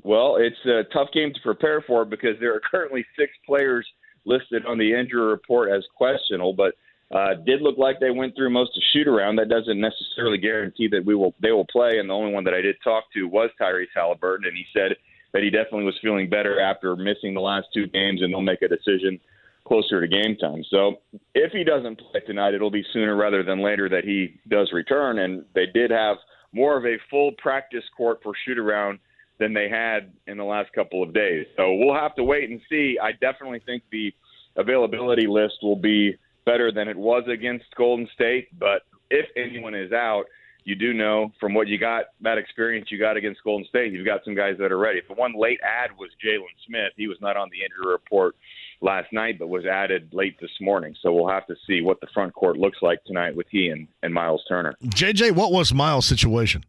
[0.03, 3.87] Well, it's a tough game to prepare for because there are currently six players
[4.25, 6.75] listed on the injury report as questionable, but
[7.15, 9.37] uh, did look like they went through most of shoot around.
[9.37, 11.99] That doesn't necessarily guarantee that we will they will play.
[11.99, 14.97] And the only one that I did talk to was Tyrese Halliburton, and he said–
[15.33, 18.61] that he definitely was feeling better after missing the last two games, and they'll make
[18.61, 19.19] a decision
[19.65, 20.63] closer to game time.
[20.69, 20.95] So
[21.33, 25.19] if he doesn't play tonight, it'll be sooner rather than later that he does return.
[25.19, 26.17] And they did have
[26.51, 28.99] more of a full practice court for shoot around
[29.39, 31.45] than they had in the last couple of days.
[31.57, 32.97] So we'll have to wait and see.
[33.01, 34.13] I definitely think the
[34.55, 36.15] availability list will be
[36.45, 40.25] better than it was against Golden State, but if anyone is out,
[40.63, 44.05] you do know from what you got that experience you got against Golden State, you've
[44.05, 45.01] got some guys that are ready.
[45.07, 46.93] The one late add was Jalen Smith.
[46.95, 48.35] He was not on the injury report
[48.81, 50.95] last night, but was added late this morning.
[51.01, 53.87] So we'll have to see what the front court looks like tonight with he and,
[54.03, 54.75] and Miles Turner.
[54.85, 56.63] JJ, what was Miles' situation?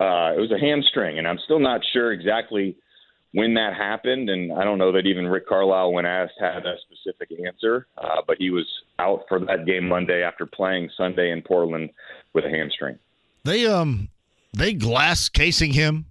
[0.00, 2.76] Uh, it was a hamstring, and I'm still not sure exactly
[3.34, 6.76] when that happened, and I don't know that even Rick Carlisle, when asked, had a
[6.86, 7.88] specific answer.
[7.98, 8.64] Uh, but he was
[9.00, 11.90] out for that game Monday after playing Sunday in Portland
[12.32, 12.98] with a hamstring.
[13.42, 14.08] They um
[14.52, 16.06] they glass casing him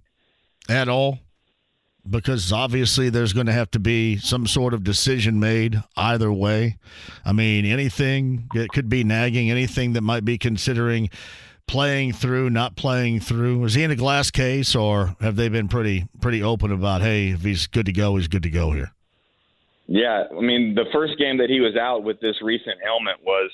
[0.68, 1.18] at all
[2.08, 6.76] because obviously there's going to have to be some sort of decision made either way.
[7.24, 11.08] I mean, anything it could be nagging, anything that might be considering
[11.66, 13.64] playing through, not playing through?
[13.64, 17.30] Is he in a glass case, or have they been pretty pretty open about, hey,
[17.30, 18.92] if he's good to go, he's good to go here?
[19.86, 23.50] Yeah, I mean, the first game that he was out with this recent ailment was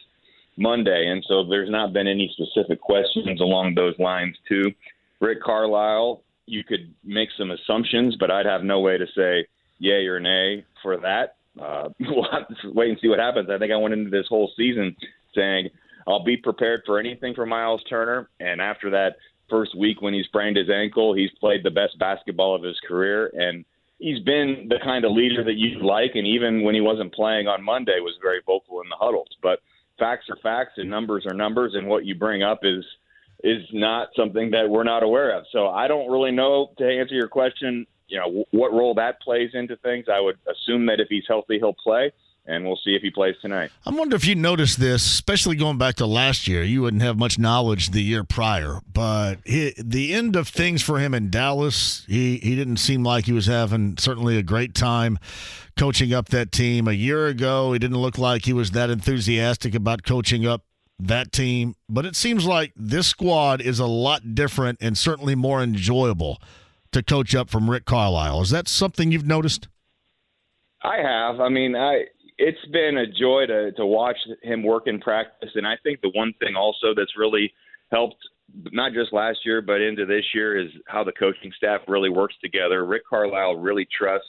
[0.56, 4.36] Monday, and so there's not been any specific questions along those lines.
[4.48, 4.72] Too,
[5.20, 9.46] Rick Carlisle, you could make some assumptions, but I'd have no way to say
[9.78, 11.36] yay or nay for that.
[11.60, 13.48] Uh, we'll have to wait and see what happens.
[13.50, 14.94] I think I went into this whole season
[15.34, 15.70] saying
[16.06, 18.28] I'll be prepared for anything from Miles Turner.
[18.40, 19.16] And after that
[19.48, 23.30] first week when he sprained his ankle, he's played the best basketball of his career.
[23.34, 23.64] And
[23.98, 26.12] he's been the kind of leader that you like.
[26.14, 29.28] And even when he wasn't playing on Monday, was very vocal in the huddles.
[29.42, 29.60] But
[29.98, 31.74] facts are facts and numbers are numbers.
[31.74, 32.84] And what you bring up is
[33.42, 35.44] is not something that we're not aware of.
[35.50, 39.50] So I don't really know to answer your question you know what role that plays
[39.54, 40.06] into things.
[40.12, 42.12] I would assume that if he's healthy, he'll play
[42.46, 43.70] and we'll see if he plays tonight.
[43.86, 46.62] I wonder if you noticed this, especially going back to last year.
[46.62, 50.98] You wouldn't have much knowledge the year prior, but he, the end of things for
[50.98, 55.18] him in Dallas, he he didn't seem like he was having certainly a great time
[55.76, 56.88] coaching up that team.
[56.88, 60.64] A year ago, he didn't look like he was that enthusiastic about coaching up
[60.98, 65.62] that team, but it seems like this squad is a lot different and certainly more
[65.62, 66.40] enjoyable
[66.92, 68.42] to coach up from Rick Carlisle.
[68.42, 69.68] Is that something you've noticed?
[70.82, 71.40] I have.
[71.40, 72.04] I mean, I
[72.40, 76.10] it's been a joy to to watch him work in practice, and I think the
[76.14, 77.52] one thing also that's really
[77.92, 78.16] helped
[78.72, 82.34] not just last year but into this year is how the coaching staff really works
[82.42, 82.84] together.
[82.86, 84.26] Rick Carlisle really trusts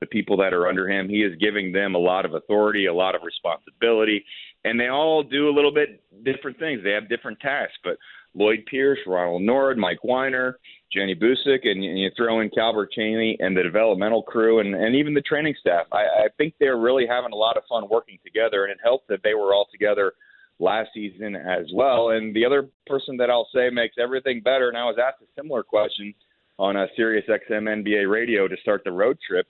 [0.00, 1.08] the people that are under him.
[1.08, 4.24] He is giving them a lot of authority, a lot of responsibility,
[4.64, 6.80] and they all do a little bit different things.
[6.82, 7.98] They have different tasks, but
[8.34, 10.54] Lloyd Pierce, Ronald Nored, Mike Weinar,
[10.92, 15.14] Jenny Boucek, and you throw in Calbert Cheaney and the developmental crew and, and even
[15.14, 15.86] the training staff.
[15.92, 19.08] I, I think they're really having a lot of fun working together, and it helped
[19.08, 20.12] that they were all together
[20.58, 22.10] last season as well.
[22.10, 25.40] And the other person that I'll say makes everything better, and I was asked a
[25.40, 26.14] similar question
[26.58, 29.46] on uh, a Sirius XM NBA radio to start the road trip,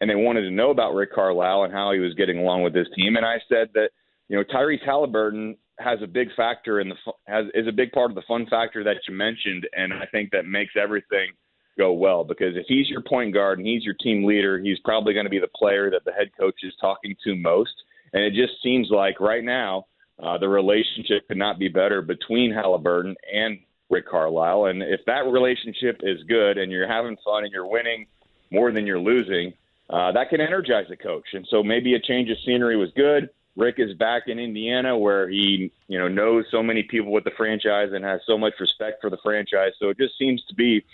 [0.00, 2.74] and they wanted to know about Rick Carlisle and how he was getting along with
[2.74, 3.16] his team.
[3.16, 3.90] And I said that,
[4.28, 8.10] you know, Tyrese Halliburton has a big factor in the has is a big part
[8.10, 11.30] of the fun factor that you mentioned, and I think that makes everything
[11.78, 15.14] go well because if he's your point guard and he's your team leader, he's probably
[15.14, 17.72] going to be the player that the head coach is talking to most.
[18.12, 19.86] And it just seems like right now
[20.22, 23.58] uh, the relationship could not be better between Halliburton and
[23.90, 24.66] Rick Carlisle.
[24.66, 28.06] And if that relationship is good and you're having fun and you're winning
[28.50, 29.52] more than you're losing,
[29.90, 31.26] uh, that can energize a coach.
[31.32, 33.30] And so maybe a change of scenery was good.
[33.58, 37.32] Rick is back in Indiana where he, you know, knows so many people with the
[37.32, 39.72] franchise and has so much respect for the franchise.
[39.80, 40.84] So it just seems to be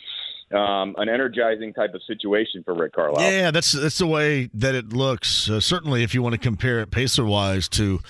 [0.51, 3.31] um, an energizing type of situation for Rick Carlisle.
[3.31, 5.49] Yeah, that's that's the way that it looks.
[5.49, 8.01] Uh, certainly, if you want to compare it pacer wise to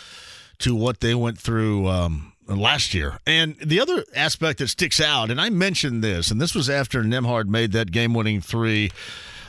[0.61, 1.89] to what they went through.
[1.89, 3.19] Um, last year.
[3.27, 7.03] And the other aspect that sticks out, and I mentioned this, and this was after
[7.03, 8.91] Nembhard made that game winning three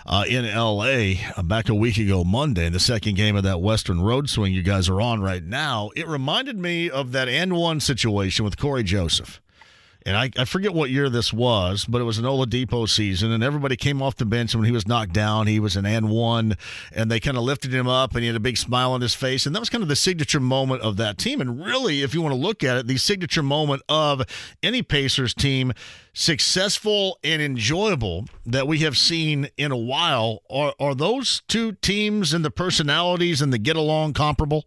[0.05, 4.01] uh, in LA uh, back a week ago Monday, the second game of that Western
[4.01, 5.89] Road Swing you guys are on right now.
[5.95, 9.41] It reminded me of that and one situation with Cory Joseph
[10.05, 13.43] and I, I forget what year this was, but it was an Oladipo season, and
[13.43, 15.47] everybody came off the bench And when he was knocked down.
[15.47, 16.57] He was an and one,
[16.93, 19.15] and they kind of lifted him up, and he had a big smile on his
[19.15, 21.41] face, and that was kind of the signature moment of that team.
[21.41, 24.21] And really, if you want to look at it, the signature moment of
[24.61, 25.73] any Pacers team,
[26.13, 32.33] successful and enjoyable that we have seen in a while, are are those two teams
[32.33, 34.65] and the personalities and the get along comparable?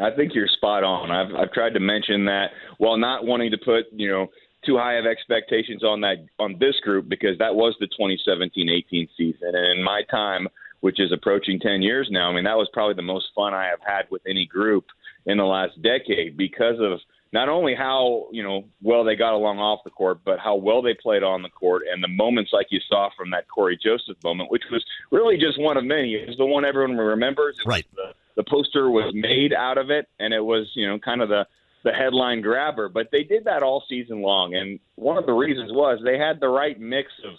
[0.00, 1.10] I think you're spot on.
[1.10, 4.28] I've I've tried to mention that while not wanting to put you know
[4.64, 9.54] too high of expectations on that on this group because that was the 2017-18 season,
[9.54, 10.48] and in my time,
[10.80, 13.66] which is approaching 10 years now, I mean that was probably the most fun I
[13.66, 14.86] have had with any group
[15.24, 17.00] in the last decade because of
[17.32, 20.82] not only how you know well they got along off the court, but how well
[20.82, 24.16] they played on the court, and the moments like you saw from that Cory Joseph
[24.24, 26.14] moment, which was really just one of many.
[26.14, 27.58] It was the one everyone remembers.
[27.58, 27.86] It right.
[27.94, 31.28] The, the poster was made out of it, and it was you know kind of
[31.28, 31.46] the
[31.82, 32.88] the headline grabber.
[32.88, 36.40] But they did that all season long, and one of the reasons was they had
[36.40, 37.34] the right mix of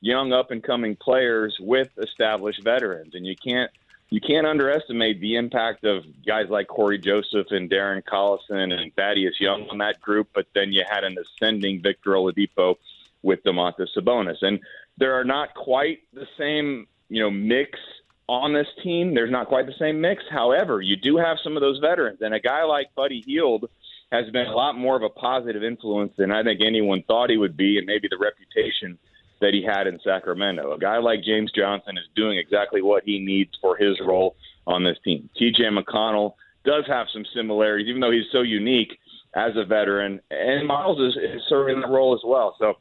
[0.00, 3.70] young up and coming players with established veterans, and you can't
[4.10, 9.40] you can't underestimate the impact of guys like Cory Joseph and Darren Collison and Thaddeus
[9.40, 10.28] Young on that group.
[10.34, 12.76] But then you had an ascending Victor Oladipo
[13.22, 14.60] with Domantas Sabonis, and
[14.98, 17.78] there are not quite the same you know mix
[18.28, 19.14] on this team.
[19.14, 20.22] There's not quite the same mix.
[20.30, 23.68] However, you do have some of those veterans, and a guy like Buddy Hield
[24.10, 27.38] has been a lot more of a positive influence than I think anyone thought he
[27.38, 28.98] would be, and maybe the reputation
[29.40, 30.72] that he had in Sacramento.
[30.72, 34.84] A guy like James Johnson is doing exactly what he needs for his role on
[34.84, 35.28] this team.
[35.40, 38.98] TJ McConnell does have some similarities, even though he's so unique
[39.34, 42.54] as a veteran, and Myles is, is serving that role as well.
[42.58, 42.74] So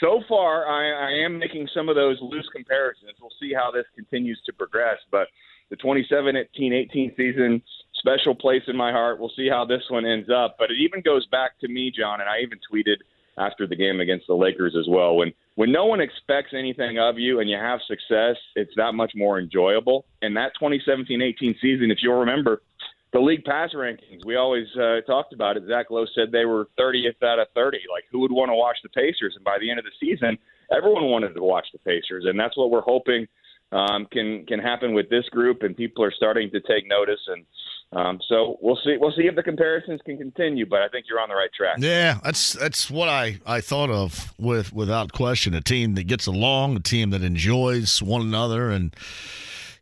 [0.00, 3.12] so far, I, I am making some of those loose comparisons.
[3.20, 4.98] We'll see how this continues to progress.
[5.10, 5.28] But
[5.70, 7.62] the 2017 18 season,
[7.94, 9.18] special place in my heart.
[9.18, 10.56] We'll see how this one ends up.
[10.58, 12.96] But it even goes back to me, John, and I even tweeted
[13.38, 15.16] after the game against the Lakers as well.
[15.16, 19.12] When when no one expects anything of you and you have success, it's that much
[19.14, 20.04] more enjoyable.
[20.20, 22.62] And that 2017-18 season, if you'll remember,
[23.16, 24.26] the league pass rankings.
[24.26, 25.62] We always uh, talked about it.
[25.66, 27.78] Zach Lowe said they were 30th out of 30.
[27.90, 29.32] Like, who would want to watch the Pacers?
[29.36, 30.36] And by the end of the season,
[30.70, 33.26] everyone wanted to watch the Pacers, and that's what we're hoping
[33.72, 35.62] um, can can happen with this group.
[35.62, 37.20] And people are starting to take notice.
[37.28, 37.46] And
[37.92, 38.96] Um, so we'll see.
[39.00, 41.76] We'll see if the comparisons can continue, but I think you're on the right track.
[41.78, 45.54] Yeah, that's that's what I, I thought of with without question.
[45.54, 48.94] A team that gets along, a team that enjoys one another, and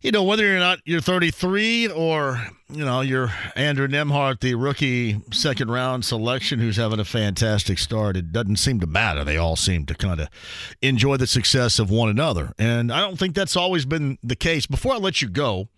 [0.05, 5.19] you know whether you're not you're 33 or you know you're Andrew Nembhard, the rookie
[5.33, 8.15] second round selection, who's having a fantastic start.
[8.15, 9.25] It doesn't seem to matter.
[9.25, 10.29] They all seem to kind of
[10.83, 14.67] enjoy the success of one another, and I don't think that's always been the case.
[14.67, 15.69] Before I let you go,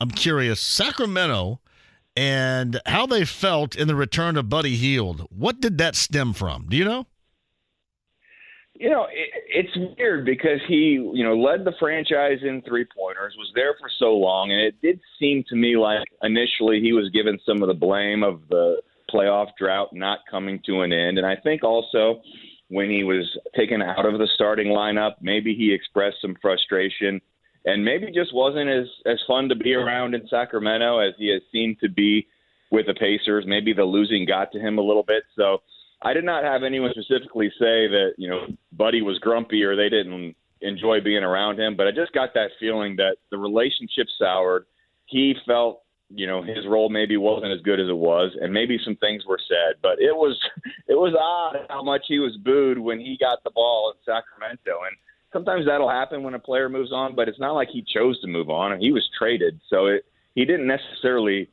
[0.00, 1.58] I'm curious, Sacramento
[2.14, 5.26] and how they felt in the return of Buddy Hield.
[5.30, 6.66] What did that stem from?
[6.68, 7.06] Do you know?
[8.82, 13.32] You know, it, it's weird because he, you know, led the franchise in three pointers,
[13.38, 17.08] was there for so long, and it did seem to me like initially he was
[17.10, 21.16] given some of the blame of the playoff drought not coming to an end.
[21.16, 22.22] And I think also
[22.70, 23.24] when he was
[23.54, 27.20] taken out of the starting lineup, maybe he expressed some frustration
[27.64, 31.42] and maybe just wasn't as as fun to be around in Sacramento as he has
[31.52, 32.26] seemed to be
[32.72, 33.44] with the Pacers.
[33.46, 35.22] Maybe the losing got to him a little bit.
[35.36, 35.58] So
[36.04, 39.88] I did not have anyone specifically say that you know Buddy was grumpy or they
[39.88, 44.66] didn't enjoy being around him, but I just got that feeling that the relationship soured.
[45.06, 48.78] He felt you know his role maybe wasn't as good as it was, and maybe
[48.84, 50.38] some things were said, but it was
[50.88, 54.80] it was odd how much he was booed when he got the ball in Sacramento
[54.86, 54.96] and
[55.32, 58.26] sometimes that'll happen when a player moves on, but it's not like he chose to
[58.26, 58.78] move on.
[58.80, 61.48] He was traded, so it, he didn't necessarily.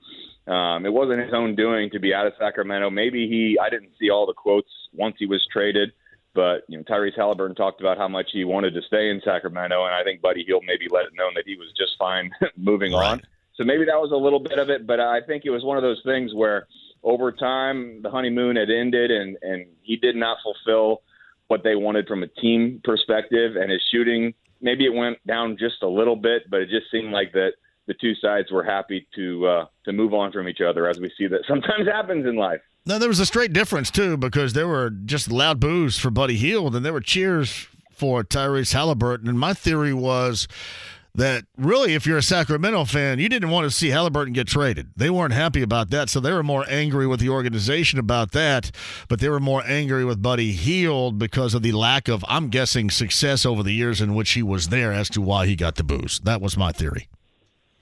[0.49, 2.89] Um, it wasn't his own doing to be out of Sacramento.
[2.89, 3.57] Maybe he.
[3.61, 5.91] I didn't see all the quotes once he was traded,
[6.33, 9.85] but you know Tyrese Halliburton talked about how much he wanted to stay in Sacramento,
[9.85, 12.93] and I think Buddy Hield maybe let it known that he was just fine moving
[12.93, 13.11] right.
[13.11, 13.21] on.
[13.55, 15.77] So maybe that was a little bit of it, but I think it was one
[15.77, 16.65] of those things where
[17.03, 21.03] over time the honeymoon had ended, and and he did not fulfill
[21.47, 25.83] what they wanted from a team perspective, and his shooting maybe it went down just
[25.83, 27.51] a little bit, but it just seemed like that
[27.89, 31.11] the two sides were happy to uh, to move on from each other, as we
[31.17, 32.61] see that sometimes happens in life.
[32.85, 36.37] Now there was a straight difference too because there were just loud boos for Buddy
[36.37, 39.27] Hield, and there were cheers for Tyrese Halliburton.
[39.27, 40.47] And my theory was
[41.15, 44.91] that really, if you're a Sacramento fan, you didn't want to see Halliburton get traded.
[44.95, 48.69] They weren't happy about that, so they were more angry with the organization about that.
[49.07, 52.91] But they were more angry with Buddy Hield because of the lack of, I'm guessing,
[52.91, 55.83] success over the years in which he was there as to why he got the
[55.83, 56.19] boos.
[56.19, 57.09] That was my theory.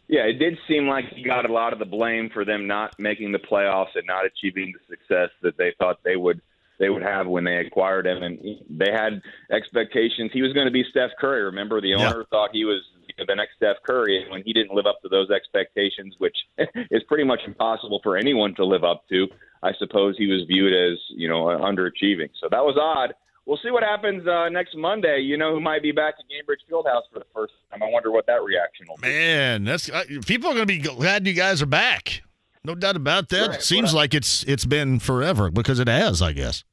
[0.08, 2.98] Yeah, it did seem like he got a lot of the blame for them not
[2.98, 6.42] making the playoffs and not achieving the success that they thought they would
[6.80, 8.40] they would have when they acquired him, and
[8.70, 10.30] they had expectations.
[10.32, 11.44] He was going to be Steph Curry.
[11.44, 12.24] Remember, the owner yeah.
[12.30, 12.82] thought he was
[13.18, 16.38] the next Steph Curry, and when he didn't live up to those expectations, which
[16.92, 19.28] is pretty much impossible for anyone to live up to,
[19.64, 22.30] I suppose he was viewed as you know underachieving.
[22.40, 23.14] So that was odd.
[23.48, 25.22] We'll see what happens uh, next Monday.
[25.22, 27.82] You know who might be back at Gainbridge Fieldhouse for the first time.
[27.82, 29.08] I wonder what that reaction will be.
[29.08, 32.24] Man, that's uh, people are going to be glad you guys are back.
[32.66, 33.50] No doubt about that.
[33.50, 36.66] Right, seems like it's it's been forever because it has, I guess.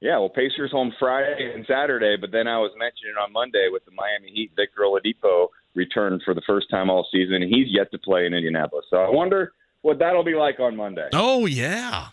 [0.00, 3.84] Yeah, well, Pacers home Friday and Saturday, but then I was mentioning on Monday with
[3.84, 7.42] the Miami Heat, Victor Oladipo returned for the first time all season.
[7.42, 11.08] He's yet to play in Indianapolis, so I wonder what that'll be like on Monday.
[11.12, 12.10] Oh yeah,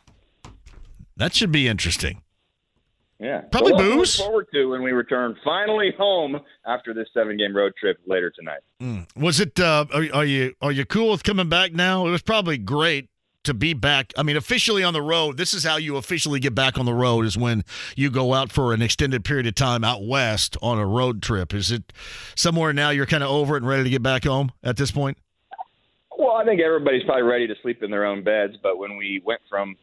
[1.15, 2.23] that should be interesting.
[3.19, 4.15] Yeah, probably so booze.
[4.17, 8.59] Forward to when we return finally home after this seven-game road trip later tonight.
[8.81, 9.07] Mm.
[9.15, 9.57] Was it?
[9.57, 12.07] Uh, are, are you are you cool with coming back now?
[12.07, 13.09] It was probably great
[13.45, 14.11] to be back.
[14.17, 15.37] I mean, officially on the road.
[15.37, 17.63] This is how you officially get back on the road is when
[17.95, 21.53] you go out for an extended period of time out west on a road trip.
[21.53, 21.93] Is it
[22.35, 24.91] somewhere now you're kind of over it and ready to get back home at this
[24.91, 25.17] point?
[26.17, 28.55] Well, I think everybody's probably ready to sleep in their own beds.
[28.61, 29.75] But when we went from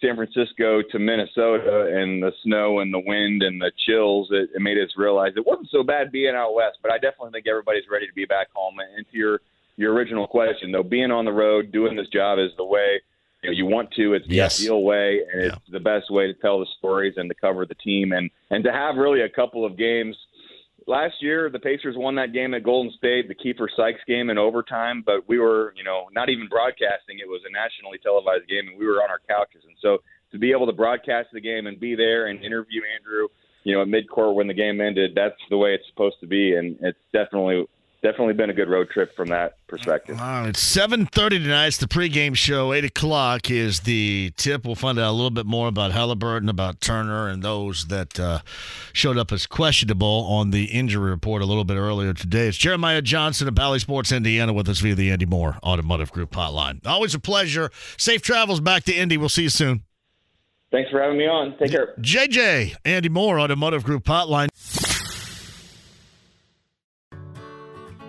[0.00, 4.60] San Francisco to Minnesota and the snow and the wind and the chills, it, it
[4.60, 6.78] made us realize it wasn't so bad being out west.
[6.82, 8.76] But I definitely think everybody's ready to be back home.
[8.78, 9.40] And to your
[9.76, 13.00] your original question, though, being on the road, doing this job is the way
[13.42, 14.14] you, know, you want to.
[14.14, 17.34] It's the ideal way, and it's the best way to tell the stories and to
[17.34, 20.16] cover the team, and and to have really a couple of games.
[20.88, 24.38] Last year, the Pacers won that game at Golden State, the Keifer Sykes game in
[24.38, 27.18] overtime, but we were, you know, not even broadcasting.
[27.18, 29.62] It was a nationally televised game, and we were on our couches.
[29.66, 29.98] And so
[30.30, 33.26] to be able to broadcast the game and be there and interview Andrew,
[33.64, 36.54] you know, at midcourt when the game ended, that's the way it's supposed to be,
[36.54, 37.66] and it's definitely
[38.02, 40.18] definitely been a good road trip from that perspective.
[40.20, 41.68] it's seven thirty tonight.
[41.68, 42.72] It's the pregame show.
[42.72, 44.64] Eight o'clock is the tip.
[44.64, 48.40] We'll find out a little bit more about Halliburton, about Turner, and those that uh,
[48.92, 52.48] showed up as questionable on the injury report a little bit earlier today.
[52.48, 56.32] It's Jeremiah Johnson of Bally Sports Indiana with us via the Andy Moore Automotive Group
[56.32, 56.86] hotline.
[56.86, 57.70] Always a pleasure.
[57.96, 59.16] Safe travels back to Indy.
[59.16, 59.82] We'll see you soon.
[60.72, 61.56] Thanks for having me on.
[61.58, 61.94] Take care.
[62.00, 64.48] JJ, Andy Moore Automotive Group hotline.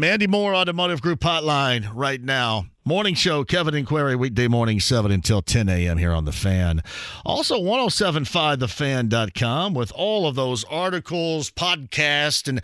[0.00, 2.66] Mandy Moore Automotive Group Hotline right now.
[2.84, 5.98] Morning show, Kevin and Query, weekday morning, 7 until 10 a.m.
[5.98, 6.84] here on The Fan.
[7.26, 12.60] Also, 1075thefan.com with all of those articles, podcasts, and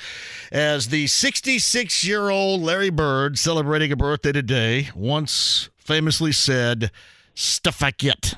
[0.53, 6.93] as the 66 year old Larry Bird celebrating a birthday today once famously said,
[7.35, 8.37] stuff I get.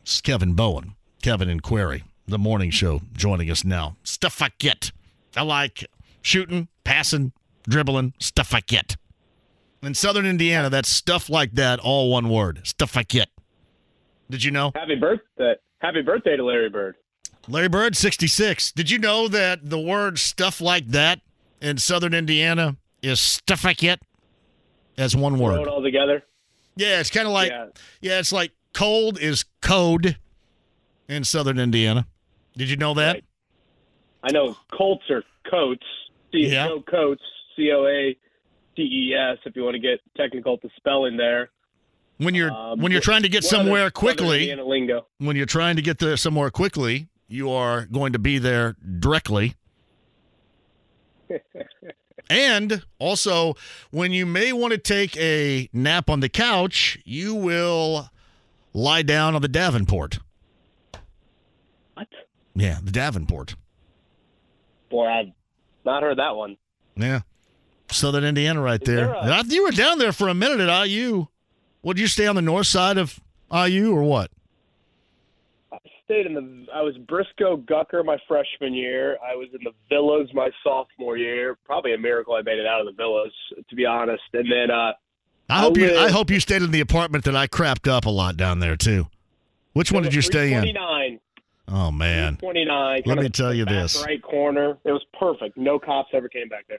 [0.00, 3.98] It's Kevin Bowen, Kevin and Query, the morning show joining us now.
[4.02, 4.92] Stuff I get.
[5.36, 5.84] I like
[6.22, 7.32] shooting, passing,
[7.68, 8.96] dribbling, stuff I get.
[9.82, 12.60] In Southern Indiana, that's stuff like that, all one word.
[12.66, 13.28] Stuff I get.
[14.30, 14.72] Did you know?
[14.74, 15.54] Happy birthday.
[15.80, 16.96] Happy birthday to Larry Bird.
[17.46, 18.72] Larry Bird, 66.
[18.72, 21.20] Did you know that the word stuff like that
[21.60, 24.00] in Southern Indiana is stuff I get
[24.96, 25.60] as one Throw word?
[25.60, 26.22] it all together.
[26.76, 27.66] Yeah, it's kind of like, Yeah.
[28.00, 30.16] yeah, it's like cold is code
[31.06, 32.06] in Southern Indiana.
[32.56, 33.12] Did you know that?
[33.16, 33.24] Right.
[34.22, 35.84] I know Colts are coats.
[36.32, 36.66] C- Yeah.
[36.68, 37.22] no coats.
[37.56, 38.16] C O A
[38.76, 39.38] T E S.
[39.44, 41.50] If you want to get technical, to spelling there.
[42.18, 44.54] When you're Um, when you're trying to get somewhere quickly,
[45.18, 49.54] when you're trying to get there somewhere quickly, you are going to be there directly.
[52.30, 53.54] and also,
[53.90, 58.10] when you may want to take a nap on the couch, you will
[58.72, 60.20] lie down on the Davenport.
[61.94, 62.08] What?
[62.54, 63.56] Yeah, the Davenport.
[64.90, 65.32] Boy, I've
[65.84, 66.56] not heard that one.
[66.96, 67.20] Yeah.
[67.90, 69.06] Southern Indiana right there.
[69.24, 71.26] there a- you were down there for a minute at IU.
[71.82, 73.20] Would you stay on the north side of
[73.52, 74.30] IU or what?
[75.72, 76.66] I stayed in the.
[76.72, 79.18] I was Briscoe Gucker my freshman year.
[79.24, 81.56] I was in the Villas my sophomore year.
[81.64, 83.32] Probably a miracle I made it out of the Villas,
[83.68, 84.22] to be honest.
[84.32, 84.92] And then uh,
[85.48, 88.10] I hope you I hope you stayed in the apartment that I crapped up a
[88.10, 89.06] lot down there too.
[89.74, 90.60] Which one did you stay in?
[90.60, 91.20] 29.
[91.68, 92.36] Oh man.
[92.36, 93.02] 29.
[93.06, 94.02] Let me tell you this.
[94.04, 94.78] Right corner.
[94.84, 95.56] It was perfect.
[95.56, 96.78] No cops ever came back there.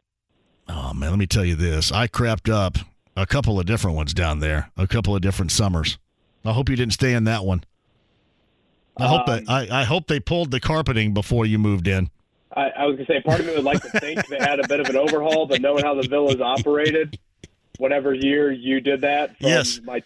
[0.68, 1.92] Oh man, let me tell you this.
[1.92, 2.78] I crapped up
[3.16, 5.98] a couple of different ones down there, a couple of different summers.
[6.44, 7.64] I hope you didn't stay in that one.
[8.98, 12.10] I hope Um, that I, I hope they pulled the carpeting before you moved in.
[12.56, 14.68] I, I was gonna say, part of me would like to think they had a
[14.68, 17.20] bit of an overhaul, but knowing how the villas operated,
[17.78, 19.82] whatever year you did that, from Yes.
[19.84, 20.00] my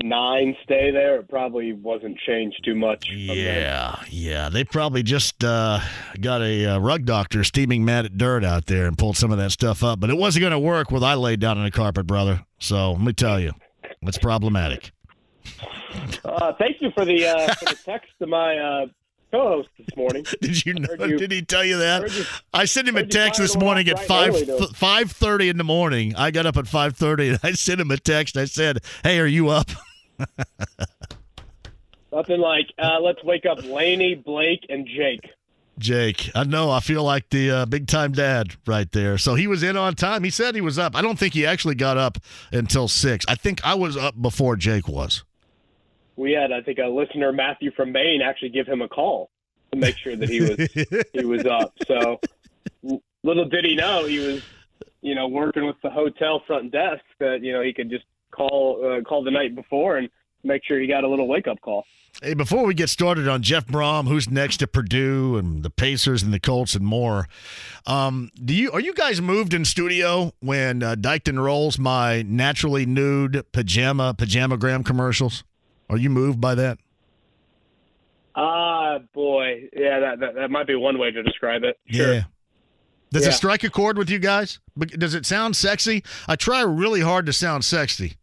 [0.00, 3.10] 2009 stay there, it probably wasn't changed too much.
[3.10, 4.48] Yeah, yeah.
[4.48, 5.80] They probably just uh,
[6.20, 9.38] got a uh, rug doctor steaming mad at dirt out there and pulled some of
[9.38, 10.00] that stuff up.
[10.00, 12.44] But it wasn't going to work with I laid down on the carpet, brother.
[12.58, 13.52] So let me tell you,
[14.02, 14.92] it's problematic.
[16.24, 18.86] Uh, thank you for the uh, for the text to my uh,
[19.32, 20.24] co-host this morning.
[20.40, 20.88] Did you know?
[21.06, 22.10] You- did he tell you that?
[22.12, 25.56] you- I sent him a text this morning at right five early, five thirty in
[25.58, 26.14] the morning.
[26.16, 28.36] I got up at five thirty and I sent him a text.
[28.36, 29.70] I said, "Hey, are you up?"
[32.12, 35.30] Nothing like uh, let's wake up Laney, Blake, and Jake.
[35.78, 36.70] Jake, I know.
[36.70, 39.16] I feel like the uh, big time dad right there.
[39.16, 40.22] So he was in on time.
[40.22, 40.94] He said he was up.
[40.94, 42.18] I don't think he actually got up
[42.52, 43.24] until six.
[43.26, 45.24] I think I was up before Jake was.
[46.22, 49.30] We had, I think, a listener Matthew from Maine actually give him a call
[49.72, 51.74] to make sure that he was he was up.
[51.88, 52.20] So
[53.24, 54.42] little did he know he was,
[55.00, 58.84] you know, working with the hotel front desk that you know he could just call
[58.84, 60.08] uh, call the night before and
[60.44, 61.84] make sure he got a little wake up call.
[62.22, 66.22] Hey, before we get started on Jeff Brohm, who's next to Purdue and the Pacers
[66.22, 67.26] and the Colts and more,
[67.84, 72.86] um, do you are you guys moved in studio when uh, Dykton rolls my naturally
[72.86, 75.42] nude pajama pajamagram commercials?
[75.90, 76.78] Are you moved by that?
[78.34, 81.78] Ah, boy, yeah, that, that that might be one way to describe it.
[81.86, 82.14] Sure.
[82.14, 82.22] Yeah.
[83.10, 84.58] Does it strike a chord with you guys?
[84.78, 86.02] Does it sound sexy?
[86.26, 88.14] I try really hard to sound sexy.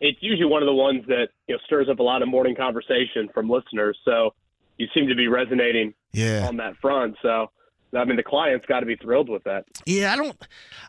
[0.00, 2.54] It's usually one of the ones that you know stirs up a lot of morning
[2.54, 3.98] conversation from listeners.
[4.04, 4.34] So
[4.78, 6.46] you seem to be resonating Yeah.
[6.46, 7.16] on that front.
[7.22, 7.50] So
[7.96, 9.64] I mean, the client's got to be thrilled with that.
[9.84, 10.36] Yeah, I don't.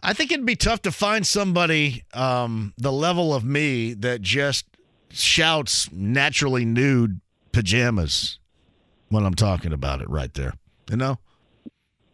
[0.04, 4.66] I think it'd be tough to find somebody um, the level of me that just
[5.16, 7.20] shouts naturally nude
[7.52, 8.40] pajamas
[9.10, 10.54] when I'm talking about it right there.
[10.90, 11.20] You know?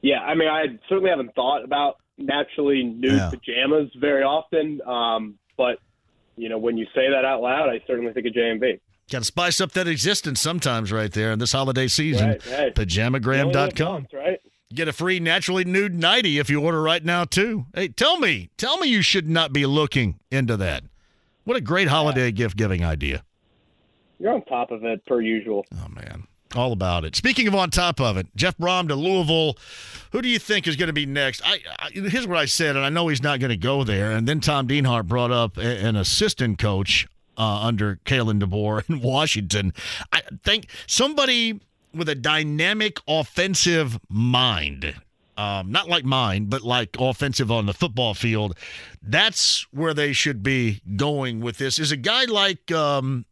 [0.01, 3.29] Yeah, I mean, I certainly haven't thought about naturally nude Yeah.
[3.29, 5.79] pajamas very often, um, but
[6.37, 8.79] you know, when you say that out loud, I certainly think of JMV.
[9.11, 12.29] Got to spice up that existence sometimes right there in this holiday season.
[12.29, 12.49] Right, hey.
[12.49, 14.07] You only live Pajamagram.com.
[14.13, 14.39] right?
[14.73, 17.65] Get a free naturally nude nightie if you order right now, too.
[17.75, 20.83] Hey, tell me, tell me you should not be looking into that.
[21.43, 23.23] What a great holiday gift giving idea.
[24.19, 25.65] You're on top of it per usual.
[25.73, 26.27] Oh man.
[26.53, 27.15] All about it.
[27.15, 29.57] Speaking of on top of it, Jeff Brohm to Louisville.
[30.11, 31.41] Who do you think is going to be next?
[31.45, 34.11] I, I here's what I said, and I know he's not going to go there.
[34.11, 38.99] And then Tom Dienhart brought up a, an assistant coach uh, under Kalen DeBoer in
[39.01, 39.73] Washington.
[40.11, 41.61] I think somebody
[41.93, 44.95] with a dynamic offensive mind.
[45.41, 48.55] Um, not like mine, but like offensive on the football field.
[49.01, 51.79] That's where they should be going with this.
[51.79, 53.25] Is a guy like um,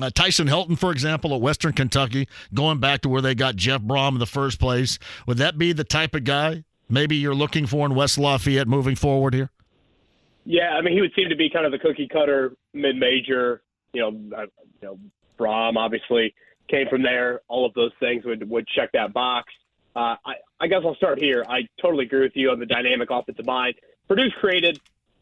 [0.00, 3.82] uh, Tyson Helton, for example, at Western Kentucky, going back to where they got Jeff
[3.82, 7.66] Brohm in the first place, would that be the type of guy maybe you're looking
[7.66, 9.50] for in West Lafayette moving forward here?
[10.44, 13.62] Yeah, I mean, he would seem to be kind of the cookie cutter mid major.
[13.92, 14.48] You know, you
[14.82, 14.98] know,
[15.36, 16.32] Brohm obviously
[16.70, 17.40] came from there.
[17.48, 19.52] All of those things would would check that box.
[19.96, 21.44] Uh, I, I guess I'll start here.
[21.48, 23.74] I totally agree with you on the dynamic offensive mind.
[24.08, 24.80] Purdue's created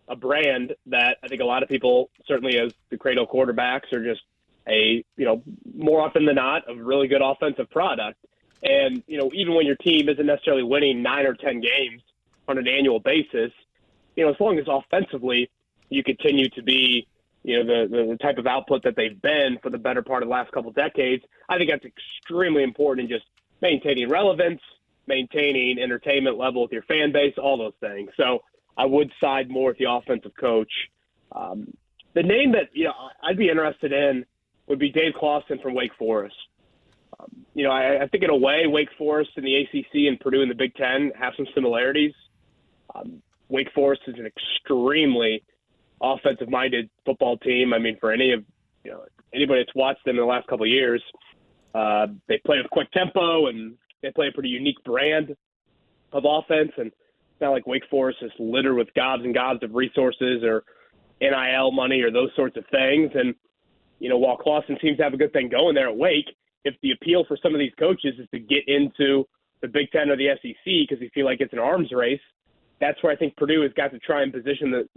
[0.09, 4.05] a brand that I think a lot of people, certainly as the cradle quarterbacks, are
[4.05, 4.23] just
[4.69, 5.43] a you know
[5.77, 8.19] more often than not a really good offensive product.
[8.63, 12.03] And you know even when your team isn't necessarily winning nine or ten games
[12.47, 13.53] on an annual basis,
[14.17, 15.51] you know as long as offensively
[15.91, 17.07] you continue to be
[17.43, 20.29] you know the the type of output that they've been for the better part of
[20.29, 23.27] the last couple decades, I think that's extremely important in just
[23.61, 24.61] maintaining relevance,
[25.07, 28.11] maintaining entertainment level with your fan base, all those things.
[28.17, 28.41] So
[28.77, 30.73] I would side more with the offensive coach.
[31.33, 31.75] Um,
[32.15, 32.93] the name that you know
[33.23, 34.25] I'd be interested in
[34.67, 36.37] would be Dave Clawson from Wake Forest.
[37.19, 40.19] Um, you know, I, I, think in a way, Wake Forest and the ACC and
[40.19, 42.13] Purdue in the Big Ten have some similarities.
[42.95, 45.45] Um, Wake Forest is an extremely
[46.01, 47.73] offensive-minded football team.
[47.73, 48.45] I mean, for any of
[48.85, 51.03] you know anybody that's watched them in the last couple of years,
[51.75, 55.35] uh, they play with quick tempo and they play a pretty unique brand
[56.13, 56.73] of offense.
[56.77, 60.65] And it's not like Wake Forest is littered with gobs and gobs of resources or
[61.21, 63.11] NIL money or those sorts of things.
[63.15, 63.35] And
[63.99, 66.27] you know, while Clawson seems to have a good thing going there at Wake,
[66.65, 69.25] if the appeal for some of these coaches is to get into
[69.63, 72.21] the Big Ten or the SEC because they feel like it's an arms race,
[72.81, 74.89] that's where I think Purdue has got to try and position the,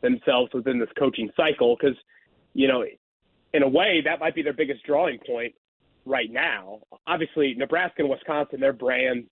[0.00, 1.96] themselves within this coaching cycle because,
[2.54, 2.84] you know,
[3.54, 5.54] in a way, that might be their biggest drawing point
[6.04, 6.80] right now.
[7.06, 9.26] Obviously, Nebraska and Wisconsin, their brands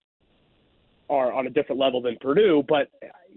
[1.09, 2.89] are on a different level than Purdue, but,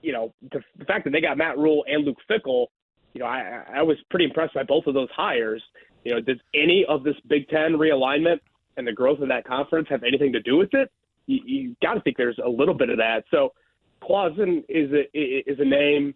[0.01, 2.67] you know, the, the fact that they got Matt Rhule and Luke Fickell,–
[3.13, 5.61] you know, I, I was pretty impressed by both of those hires.
[6.03, 8.39] You know, does any of this Big Ten realignment
[8.75, 10.91] and the growth of that conference have anything to do with it?
[11.27, 13.25] You, you got to think there's a little bit of that.
[13.29, 13.53] So,
[14.01, 16.15] Clawson is a is a name.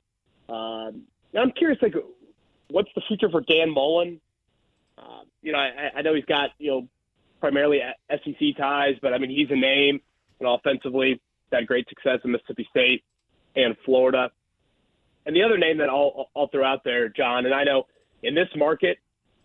[0.50, 1.04] Um,
[1.38, 1.94] I'm curious, like,
[2.72, 4.20] what's the future for Dan Mullen?
[4.98, 6.88] Uh, you know, I, I know he's got you know
[7.40, 7.80] primarily
[8.10, 10.02] SEC ties, but I mean he's a name.
[10.40, 11.20] And offensively,
[11.52, 13.04] had great success in Mississippi State
[13.56, 14.30] and Florida.
[15.26, 17.88] And the other name that I'll, I'll throw out there, John, and I know
[18.24, 19.00] in this market,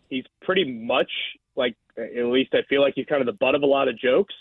[0.09, 1.11] he's pretty much
[1.57, 3.99] like, at least I feel like he's kind of the butt of a lot of
[3.99, 4.35] jokes.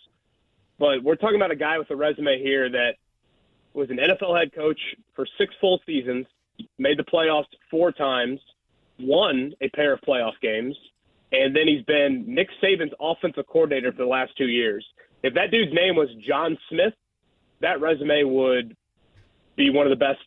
[0.77, 2.95] But we're talking about a guy with a resume here that
[3.73, 4.79] was an NFL head coach
[5.15, 6.25] for six full seasons,
[6.77, 8.39] made the playoffs four times,
[8.99, 10.75] won a pair of playoff games,
[11.31, 14.85] and then he's been Nick Saban's offensive coordinator for the last two years.
[15.23, 16.93] If that dude's name was John Smith,
[17.61, 18.75] that resume would
[19.55, 20.19] be one of the best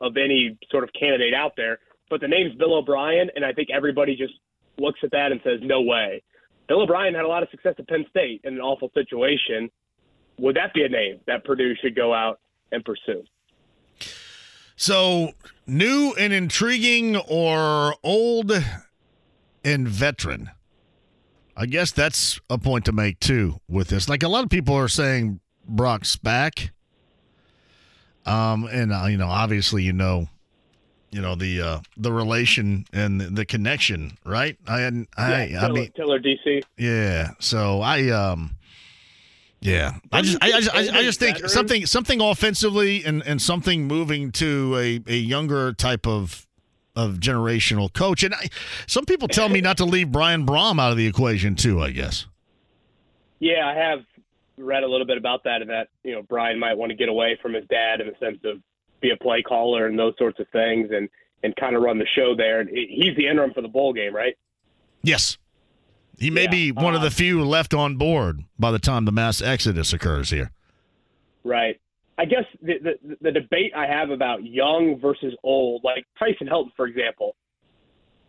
[0.00, 1.78] of any sort of candidate out there.
[2.08, 4.34] But the name's Bill O'Brien, and I think everybody just
[4.78, 6.22] looks at that and says, no way.
[6.68, 9.70] Bill O'Brien had a lot of success at Penn State in an awful situation.
[10.38, 12.40] Would that be a name that Purdue should go out
[12.72, 13.24] and pursue?
[14.76, 15.32] So,
[15.66, 18.52] new and intriguing or old
[19.66, 20.50] and veteran?
[21.56, 24.08] I guess that's a point to make too with this.
[24.08, 26.70] Like a lot of people are saying Brock Spack
[28.26, 30.28] um, and uh, you know, obviously, you know,
[31.10, 34.58] you know the uh, the relation and the, the connection, right?
[34.66, 36.62] I hadn't, I, yeah, I mean, Tiller DC.
[36.76, 37.30] Yeah.
[37.38, 38.56] So I, um,
[39.60, 41.48] yeah, I just, I, I, just, I, just think veteran?
[41.50, 46.45] something, something offensively, and and something moving to a a younger type of
[46.96, 48.22] of generational coach.
[48.22, 48.48] And I,
[48.86, 51.80] some people tell me not to leave Brian Brohm out of the equation too.
[51.80, 52.26] I guess.
[53.38, 54.00] Yeah, I have
[54.58, 57.08] read a little bit about that and that you know Brian might want to get
[57.08, 58.60] away from his dad in the sense of
[59.00, 61.08] be a play caller and those sorts of things and
[61.42, 62.60] and kind of run the show there.
[62.60, 64.36] And he's the interim for the bowl game, right?
[65.02, 65.38] Yes.
[66.18, 66.50] He may yeah.
[66.50, 69.92] be one of the um, few left on board by the time the mass exodus
[69.92, 70.50] occurs here.
[71.44, 71.78] Right.
[72.18, 76.70] I guess the, the, the debate I have about young versus old, like Tyson Helton,
[76.76, 77.36] for example,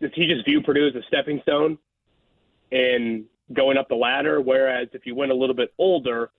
[0.02, 1.78] does he just view Purdue as a stepping stone?
[2.72, 4.42] And going up the ladder.
[4.42, 6.32] Whereas if you went a little bit older,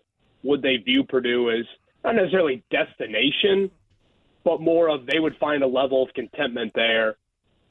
[0.42, 1.64] would they view Purdue as
[2.04, 3.70] not necessarily destination,
[4.44, 7.16] but more of they would find a level of contentment there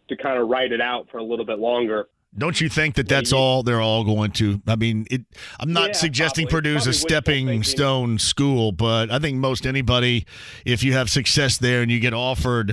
[0.09, 2.07] to kind of ride it out for a little bit longer.
[2.35, 4.61] Don't you think that that's all they're all going to?
[4.67, 5.21] I mean, it,
[5.59, 6.71] I'm not Yeah, suggesting probably.
[6.71, 10.25] Purdue's Probably a stepping stone school, but I think most anybody,
[10.65, 12.71] if you have success there and you get offered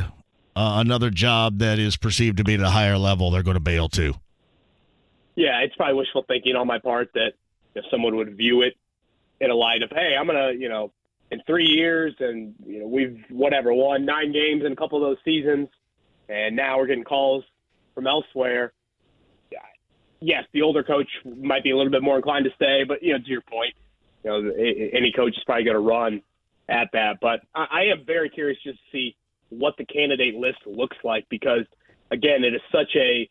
[0.57, 3.61] uh, another job that is perceived to be at a higher level, they're going to
[3.61, 4.15] bail too.
[5.37, 7.33] Yeah, it's probably wishful thinking on my part that
[7.75, 8.75] if someone would view it
[9.41, 10.93] in a light of, hey, I'm gonna, you know,
[11.31, 15.09] in three years, and you know, we've whatever won nine games in a couple of
[15.09, 15.69] those seasons,
[16.29, 17.43] and now we're getting calls
[17.95, 18.73] from elsewhere.
[20.27, 23.13] Yes, the older coach might be a little bit more inclined to stay, but you
[23.13, 23.75] know, to your point,
[24.25, 26.23] you know, any coach is probably going to run
[26.67, 27.19] at that.
[27.21, 29.17] But I, I am very curious just to see
[29.51, 31.67] what the candidate list looks like because,
[32.11, 33.29] again, it is such a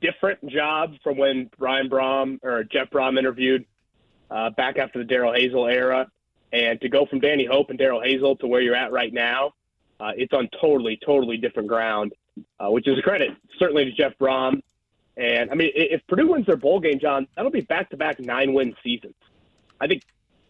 [0.00, 3.64] different job from when Brian Brohm or Jeff Brohm interviewed
[4.28, 6.10] uh, back after the Darrell Hazell era,
[6.52, 9.52] and to go from Danny Hope and Darrell Hazell to where you're at right now,
[10.00, 12.12] uh, it's on totally, totally different ground,
[12.58, 14.62] uh, which is a credit certainly to Jeff Brohm.
[15.16, 19.14] And I mean, if Purdue wins their bowl game, John, that'll be back-to-back nine-win seasons.
[19.80, 20.02] I think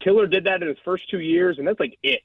[0.02, 2.22] Tiller did that in his first two years, and that's like it.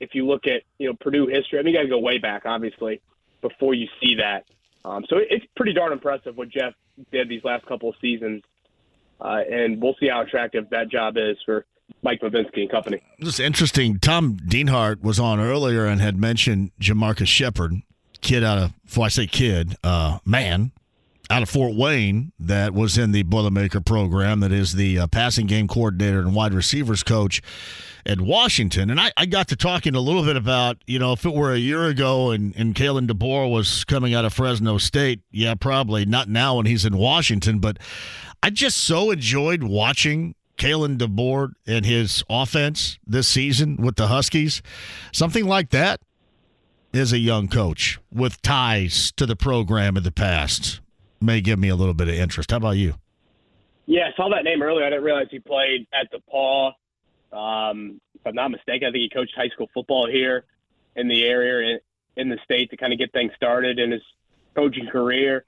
[0.00, 2.18] If you look at you know Purdue history, I mean, you got to go way
[2.18, 3.00] back, obviously,
[3.40, 4.44] before you see that.
[4.84, 6.72] Um, so it's pretty darn impressive what Jeff
[7.10, 8.42] did these last couple of seasons,
[9.20, 11.64] uh, and we'll see how attractive that job is for
[12.02, 13.02] Mike Bobinski and company.
[13.18, 13.98] This is interesting.
[13.98, 17.72] Tom Dienhart was on earlier and had mentioned Jamarcus Shephard,
[18.20, 20.72] kid out of, before I say kid, uh, man
[21.30, 25.46] out of Fort Wayne that was in the Boilermaker program, that is the uh, passing
[25.46, 27.42] game coordinator and wide receivers coach
[28.06, 28.88] at Washington.
[28.88, 31.52] And I, I got to talking a little bit about, you know, if it were
[31.52, 36.06] a year ago and, and Kalen DeBoer was coming out of Fresno State, yeah, probably
[36.06, 37.78] not now when he's in Washington, but
[38.42, 44.62] I just so enjoyed watching Kalen DeBoer and his offense this season with the Huskies.
[45.12, 46.00] Something like that
[46.92, 50.80] is a young coach with ties to the program in the past
[51.20, 52.50] may give me a little bit of interest.
[52.50, 52.94] How about you?
[53.86, 54.84] Yeah, I saw that name earlier.
[54.84, 56.72] I didn't realize he played at DePaul.
[57.32, 60.44] Um, if I'm not mistaken, I think he coached high school football here
[60.96, 61.78] in the area
[62.16, 64.02] in, in the state to kind of get things started in his
[64.54, 65.44] coaching career.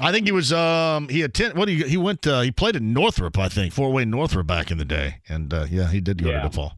[0.00, 2.82] I think he was um he attended what he he went uh, he played at
[2.82, 6.20] Northrop I think four way Northrop back in the day and uh, yeah he did
[6.20, 6.42] go Yeah.
[6.42, 6.72] to DePaul.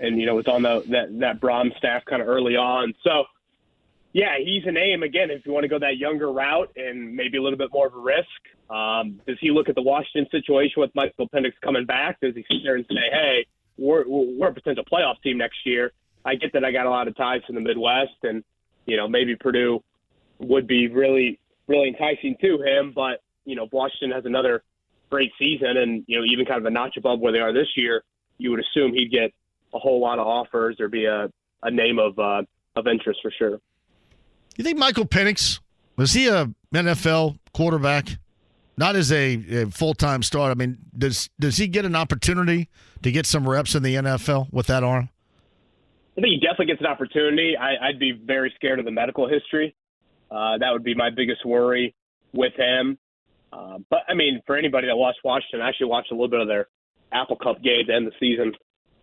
[0.00, 2.92] and you know was on the that that Brohm staff kind of early on.
[3.02, 3.24] So
[4.12, 5.30] yeah, he's a name again.
[5.30, 7.94] If you want to go that younger route and maybe a little bit more of
[7.94, 8.28] a risk,
[8.70, 12.20] um, does he look at the Washington situation with Michael Penix coming back?
[12.20, 13.46] Does he sit there and say, "Hey,
[13.76, 15.92] we're we're a potential playoff team next year"?
[16.24, 18.42] I get that I got a lot of ties in the Midwest, and
[18.86, 19.82] you know maybe Purdue
[20.38, 24.62] would be really really enticing to him, but you know Washington has another
[25.10, 27.68] great season and you know even kind of a notch above where they are this
[27.76, 28.02] year,
[28.38, 29.32] you would assume he'd get
[29.74, 31.30] a whole lot of offers or be a,
[31.62, 32.42] a name of uh,
[32.76, 33.60] of interest for sure.
[34.58, 35.60] You think Michael Penix
[35.96, 38.18] was he a NFL quarterback?
[38.76, 40.50] Not as a, a full time start.
[40.50, 42.68] I mean, does does he get an opportunity
[43.02, 45.10] to get some reps in the NFL with that arm?
[46.16, 47.56] I think he definitely gets an opportunity.
[47.56, 49.76] I, I'd be very scared of the medical history.
[50.28, 51.94] Uh, that would be my biggest worry
[52.32, 52.98] with him.
[53.52, 56.40] Uh, but I mean, for anybody that watched Washington, I actually watched a little bit
[56.40, 56.66] of their
[57.12, 58.52] Apple Cup game to end the season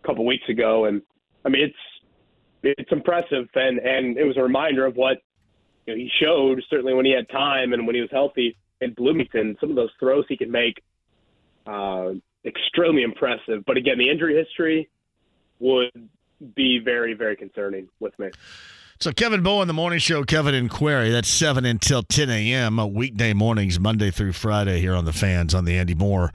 [0.03, 1.01] a couple weeks ago, and
[1.45, 5.19] I mean, it's it's impressive, and and it was a reminder of what
[5.85, 8.93] you know, he showed certainly when he had time and when he was healthy in
[8.93, 9.57] Bloomington.
[9.59, 10.81] Some of those throws he could make,
[11.65, 12.11] uh,
[12.45, 13.63] extremely impressive.
[13.65, 14.89] But again, the injury history
[15.59, 15.91] would
[16.53, 18.29] be very very concerning with me.
[18.99, 21.09] So Kevin Bowe in the morning show, Kevin and Query.
[21.09, 22.93] That's seven until ten a.m.
[22.93, 26.31] weekday mornings, Monday through Friday here on the fans on the Andy Moore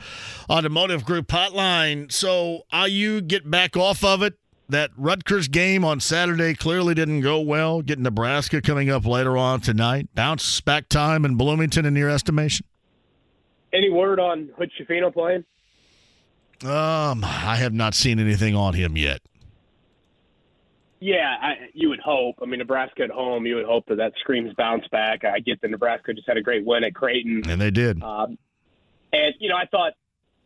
[0.48, 2.12] Automotive Group hotline.
[2.12, 4.34] So are you get back off of it.
[4.70, 7.82] That Rutgers game on Saturday clearly didn't go well.
[7.82, 10.08] Get Nebraska coming up later on tonight.
[10.14, 12.64] Bounce back time in Bloomington in your estimation?
[13.72, 15.44] Any word on Hood Schifino playing?
[16.62, 19.20] Um, I have not seen anything on him yet.
[21.00, 22.36] Yeah, I, you would hope.
[22.40, 25.24] I mean, Nebraska at home, you would hope that that screams bounce back.
[25.24, 27.42] I get that Nebraska just had a great win at Creighton.
[27.48, 28.00] And they did.
[28.04, 28.38] Um,
[29.12, 29.94] and, you know, I thought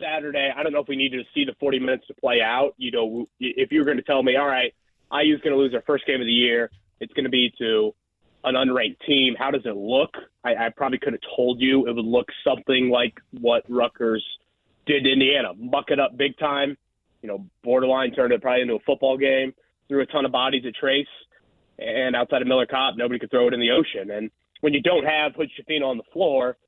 [0.04, 2.74] Saturday, I don't know if we needed to see the 40 minutes to play out.
[2.76, 4.74] You know, if you were going to tell me, all right,
[5.12, 7.94] IU's going to lose their first game of the year, it's going to be to
[8.44, 9.34] an unranked team.
[9.38, 10.10] How does it look?
[10.44, 14.24] I, I probably could have told you it would look something like what Rutgers
[14.86, 16.76] did to Indiana, muck it up big time.
[17.22, 19.54] You know, borderline turned it probably into a football game,
[19.88, 21.06] threw a ton of bodies at Trayce,
[21.78, 24.10] and outside of Miller Kopp, nobody could throw it in the ocean.
[24.10, 24.30] And
[24.60, 26.58] when you don't have Hood Schifino on the floor,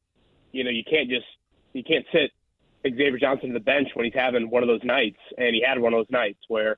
[0.53, 1.26] you know, you can't just
[1.74, 2.30] you can't sit
[2.91, 5.78] Xavier Johnson to the bench when he's having one of those nights, and he had
[5.78, 6.76] one of those nights where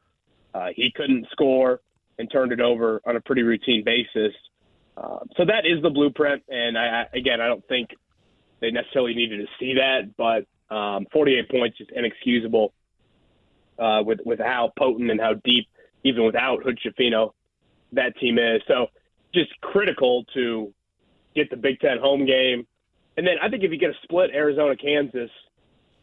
[0.54, 1.80] uh, he couldn't score
[2.18, 4.34] and turned it over on a pretty routine basis.
[4.96, 7.90] Uh, so that is the blueprint, and I, I again, I don't think
[8.60, 12.72] they necessarily needed to see that, but um, 48 points is inexcusable
[13.78, 15.68] uh, with with how potent and how deep,
[16.02, 17.32] even without Hood Schifino,
[17.92, 18.60] that team is.
[18.66, 18.88] So
[19.32, 20.72] just critical to
[21.36, 22.66] get the Big Ten home game,
[23.16, 25.30] and then I think if you get a split Arizona Kansas,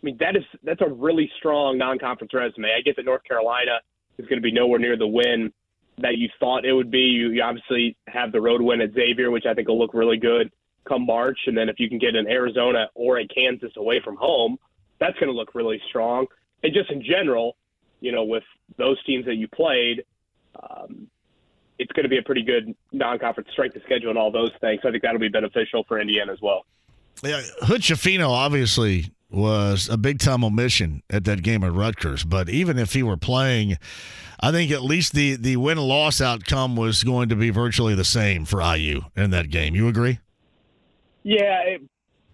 [0.02, 2.70] I mean that is that's a really strong non-conference resume.
[2.78, 3.80] I get that North Carolina
[4.18, 5.52] is going to be nowhere near the win
[5.98, 7.00] that you thought it would be.
[7.00, 10.18] You, you obviously have the road win at Xavier, which I think will look really
[10.18, 10.52] good
[10.88, 14.16] come March, and then if you can get an Arizona or a Kansas away from
[14.16, 14.58] home,
[15.00, 16.28] that's going to look really strong.
[16.64, 17.58] And just in general,
[18.00, 18.44] you know, with
[18.78, 20.04] those teams that you played,
[20.62, 21.08] um,
[21.78, 24.82] it's going to be a pretty good non-conference strength of schedule and all those things.
[24.82, 26.66] So I think that'll be beneficial for Indiana as well.
[27.24, 32.50] Yeah, Hood Schifino obviously was a big time omission at that game at Rutgers, but
[32.50, 33.78] even if he were playing,
[34.40, 38.06] I think at least the the win loss outcome was going to be virtually the
[38.06, 39.76] same for IU in that game.
[39.76, 40.20] You agree?
[41.24, 41.82] Yeah, it,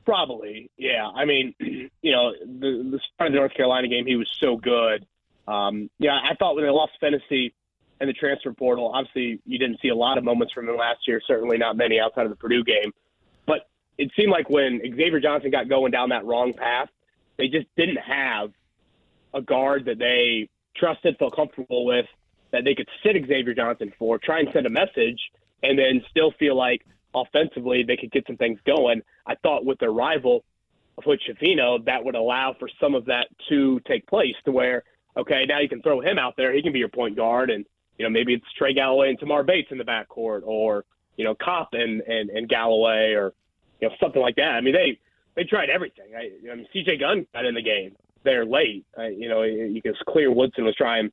[0.05, 0.69] probably.
[0.77, 4.29] Yeah, I mean, you know, the the start of the North Carolina game, he was
[4.39, 5.05] so good.
[5.47, 7.51] Um, yeah, I thought when they lost Phinisee
[7.99, 10.99] and the transfer portal, obviously you didn't see a lot of moments from him last
[11.07, 11.21] year.
[11.27, 12.91] Certainly not many outside of the Purdue game.
[14.01, 16.89] It seemed like when Xavier Johnson got going down that wrong path,
[17.37, 18.49] they just didn't have
[19.31, 22.07] a guard that they trusted, felt comfortable with,
[22.49, 25.19] that they could sit Xavier Johnson for, try and send a message,
[25.61, 26.81] and then still feel like
[27.13, 29.03] offensively they could get some things going.
[29.27, 30.43] I thought with their rival
[30.97, 34.81] of Hood Schifino, that would allow for some of that to take place to where,
[35.15, 36.51] okay, now you can throw him out there.
[36.55, 37.51] He can be your point guard.
[37.51, 37.65] And,
[37.99, 40.85] you know, maybe it's Trey Galloway and Tamar Bates in the backcourt or,
[41.17, 43.33] you know, Kopp and, and, and Galloway or,
[43.81, 44.51] you know, something like that.
[44.51, 44.99] I mean, they,
[45.35, 46.15] they tried everything.
[46.15, 48.85] I, I mean, CJ Gunn got in the game there late.
[48.97, 51.11] I, you know, you can clear Woodson was trying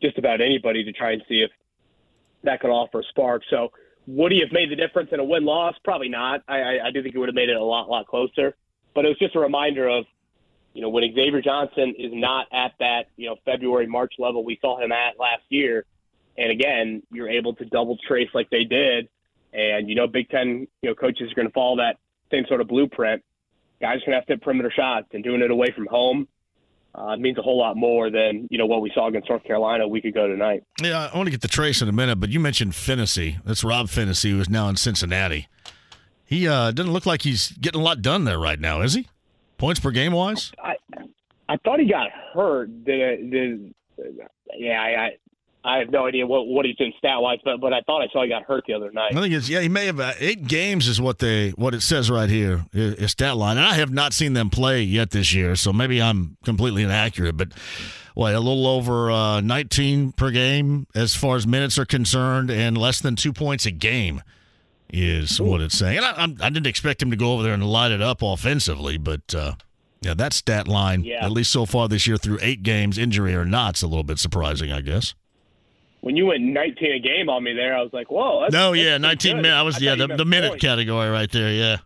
[0.00, 1.50] just about anybody to try and see if
[2.44, 3.42] that could offer a spark.
[3.50, 3.72] So,
[4.06, 5.74] would he have made the difference in a win loss?
[5.84, 6.42] Probably not.
[6.48, 8.56] I, I, I do think he would have made it a lot, lot closer.
[8.94, 10.06] But it was just a reminder of,
[10.72, 14.58] you know, when Xavier Johnson is not at that, you know, February, March level we
[14.62, 15.84] saw him at last year.
[16.38, 19.08] And again, you're able to double trace like they did.
[19.52, 21.96] And, you know, Big Ten, you know, coaches are going to follow that
[22.30, 23.22] same sort of blueprint.
[23.80, 26.28] Guys are going to have to hit perimeter shots and doing it away from home
[26.94, 29.44] uh, it means a whole lot more than you know what we saw against North
[29.44, 30.64] Carolina a week ago tonight.
[30.82, 33.42] Yeah, I want to get the trace in a minute, but you mentioned Phinisee.
[33.44, 35.48] That's Rob Phinisee, who is now in Cincinnati.
[36.24, 39.06] He uh, doesn't look like he's getting a lot done there right now, is he?
[39.58, 40.52] Points per game wise?
[40.62, 40.76] I
[41.48, 42.68] I thought he got hurt.
[42.84, 44.04] The, the,
[44.56, 45.10] yeah, I, I
[45.76, 48.22] have no idea what, what he's doing stat wise, but but I thought I saw
[48.22, 49.14] he got hurt the other night.
[49.14, 51.82] I think it's yeah, he may have uh, eight games is what they what it
[51.82, 55.34] says right here is stat line, and I have not seen them play yet this
[55.34, 57.36] year, so maybe I'm completely inaccurate.
[57.36, 57.52] But
[58.14, 62.78] what a little over uh, 19 per game as far as minutes are concerned, and
[62.78, 64.22] less than two points a game
[64.90, 65.44] is Ooh.
[65.44, 65.98] what it's saying.
[65.98, 68.02] And I, I'm, I, did not expect him to go over there and light it
[68.02, 69.34] up offensively, but.
[69.34, 69.52] Uh,
[70.00, 71.24] yeah, that stat line, yeah.
[71.24, 74.04] at least so far this year through eight games, injury or not, is a little
[74.04, 75.12] bit surprising, I guess
[76.00, 78.42] when you went 19 a game on me there, I was like, whoa.
[78.42, 79.52] That's, no, yeah, 19 minutes.
[79.52, 80.64] I was, I yeah, the, the minute points.
[80.64, 81.76] category right there, yeah.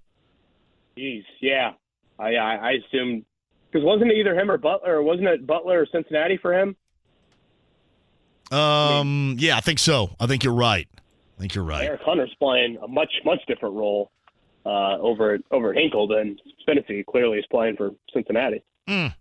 [0.96, 1.72] Jeez, yeah.
[2.18, 3.24] I, I, I assumed,
[3.70, 6.76] because wasn't it either him or Butler, or wasn't it Butler or Cincinnati for him?
[8.50, 10.14] Um, I mean, yeah, I think so.
[10.20, 10.86] I think you're right.
[10.94, 11.84] I think you're right.
[11.84, 14.10] Eric Hunter's playing a much, much different role
[14.66, 16.36] uh, over, over at Hinkle than
[16.68, 18.62] Phinisee clearly is playing for Cincinnati.
[18.86, 19.14] Mm.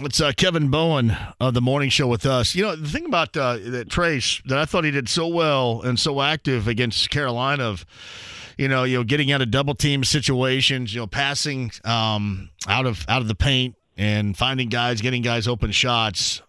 [0.00, 2.54] It's uh, Kevin Bowen of the morning show with us.
[2.54, 5.82] You know, the thing about uh, that Trayce that I thought he did so well
[5.82, 7.84] and so active against Carolina of,
[8.56, 12.86] you know, you know, getting out of double team situations, you know, passing um, out
[12.86, 16.42] of out of the paint and finding guys, getting guys open shots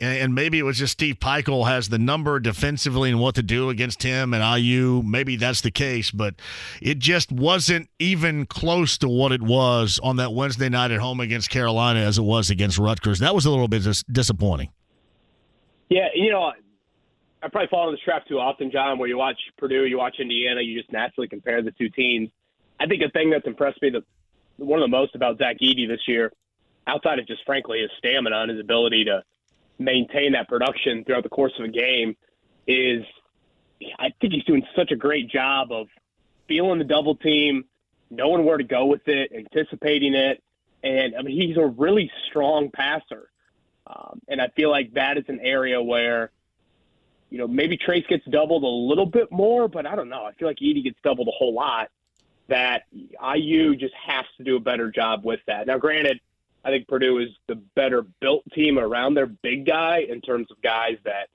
[0.00, 3.68] and, maybe it was just Steve Pikiell has the number defensively and what to do
[3.68, 5.02] against him and IU.
[5.04, 6.34] Maybe that's the case, but
[6.80, 11.20] it just wasn't even close to what it was on that Wednesday night at home
[11.20, 13.18] against Carolina as it was against Rutgers.
[13.18, 14.70] That was a little bit dis- disappointing.
[15.88, 16.52] Yeah, you know,
[17.42, 20.16] I probably fall into this trap too often, John, where you watch Purdue, you watch
[20.18, 22.30] Indiana, you just naturally compare the two teams.
[22.78, 24.04] I think a thing that's impressed me, the
[24.64, 26.32] one of the most about Zach Edey this year,
[26.86, 29.22] outside of just frankly his stamina and his ability to
[29.80, 32.16] maintain that production throughout the course of a game
[32.66, 33.02] is
[33.98, 35.88] I think he's doing such a great job of
[36.46, 37.64] feeling the double team,
[38.10, 40.42] knowing where to go with it, anticipating it.
[40.84, 43.30] And I mean, he's a really strong passer.
[43.86, 46.30] Um, and I feel like that is an area where,
[47.30, 50.24] you know, maybe Trayce gets doubled a little bit more, but I don't know.
[50.24, 51.88] I feel like Edey gets doubled a whole lot.
[52.48, 55.66] That IU just has to do a better job with that.
[55.66, 56.20] Now, granted,
[56.64, 60.60] I think Purdue is the better built team around their big guy in terms of
[60.62, 61.28] guys that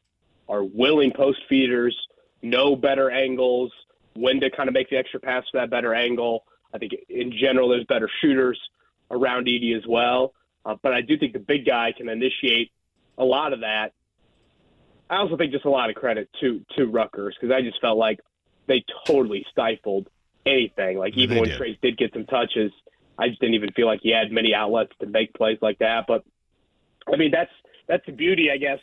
[0.48, 1.98] are willing post feeders,
[2.42, 3.72] know better angles,
[4.16, 6.46] when to kind of make the extra pass for that better angle.
[6.74, 8.60] I think in general there's better shooters
[9.10, 10.34] around Edey as well.
[10.66, 12.72] Uh, but I do think the big guy can initiate
[13.18, 13.94] a lot of that.
[15.10, 17.98] I also think just a lot of credit to to Rutgers because I just felt
[17.98, 18.20] like
[18.68, 20.10] they totally stifled
[20.46, 20.98] anything.
[20.98, 21.60] Like even when did.
[21.60, 22.72] Trayce did get some touches,
[23.18, 26.06] I just didn't even feel like he had many outlets to make plays like that.
[26.08, 26.24] But
[27.12, 27.52] I mean, that's
[27.88, 28.80] that's the beauty, I guess,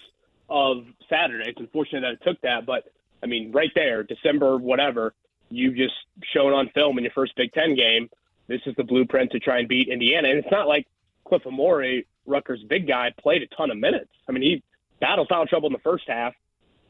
[0.48, 1.50] of Saturday.
[1.50, 2.84] It's unfortunate that it took that, but
[3.22, 5.14] I mean, right there, December, whatever,
[5.48, 5.94] you've just
[6.32, 8.10] shown on film in your first Big Ten game.
[8.48, 10.86] This is the blueprint to try and beat Indiana, and it's not like
[11.24, 14.10] Cliff Amore, Rutgers' big guy, played a ton of minutes.
[14.28, 14.62] I mean, he
[15.00, 16.34] battled foul trouble in the first half,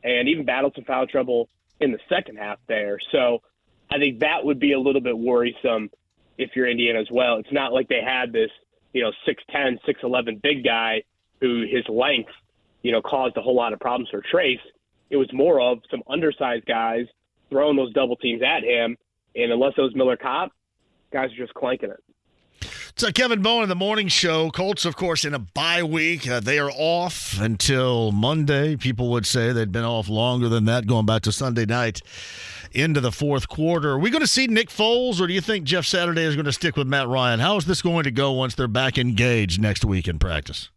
[0.02, 1.48] and even battled some foul trouble
[1.80, 2.98] in the second half there.
[3.10, 3.42] So
[3.90, 5.90] I think that would be a little bit worrisome
[6.42, 7.36] if you're Indiana as well.
[7.36, 8.50] It's not like they had this,
[8.92, 11.02] you know, 6'10, 6'11 big guy
[11.40, 12.30] who his length,
[12.82, 14.60] you know, caused a whole lot of problems for Trayce.
[15.10, 17.06] It was more of some undersized guys
[17.50, 18.96] throwing those double teams at him.
[19.34, 20.52] And unless it was Miller Kopp,
[21.12, 22.02] guys are just clanking it.
[22.96, 24.50] So Kevin Bowen the morning show.
[24.50, 26.28] Colts, of course, in a bye week.
[26.28, 28.76] Uh, they are off until Monday.
[28.76, 32.02] People would say they'd been off longer than that, going back to Sunday night
[32.74, 33.90] into the fourth quarter.
[33.90, 36.46] Are we going to see Nick Foles, or do you think Jeff Saturday is going
[36.46, 37.40] to stick with Matt Ryan?
[37.40, 40.70] How is this going to go once they're back engaged next week in practice?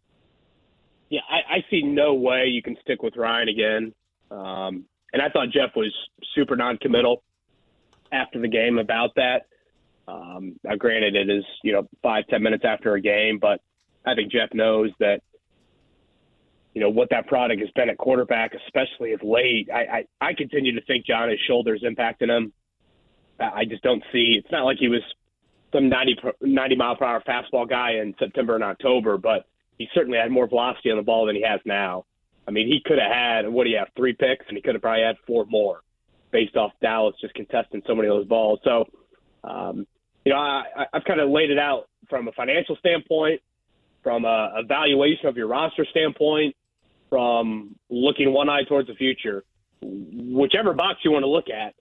[1.08, 3.94] Yeah, I, I see no way you can stick with Ryan again.
[4.30, 5.94] Um, and I thought Jeff was
[6.34, 7.22] super non-committal
[8.12, 9.46] after the game about that.
[10.08, 13.60] Um, now, granted, it is you know five ten minutes after a game, but
[14.04, 15.20] I think Jeff knows that
[16.76, 19.70] you know what that product has been at quarterback, especially of late.
[19.72, 22.52] I I, I continue to think John his shoulders impacting him.
[23.40, 24.34] I just don't see.
[24.36, 25.00] It's not like he was
[25.72, 29.46] some 90, 90 mile per hour fastball guy in September and October, but
[29.78, 32.04] he certainly had more velocity on the ball than he has now.
[32.46, 34.74] I mean, he could have had what do you have three picks, and he could
[34.74, 35.80] have probably had four more
[36.30, 38.60] based off Dallas just contesting so many of those balls.
[38.64, 38.84] So,
[39.44, 39.86] um,
[40.26, 43.40] you know, I- I've kind of laid it out from a financial standpoint,
[44.02, 46.54] from a evaluation of your roster standpoint,
[47.08, 49.44] from looking one eye towards the future.
[49.82, 51.74] Whichever box you want to look at,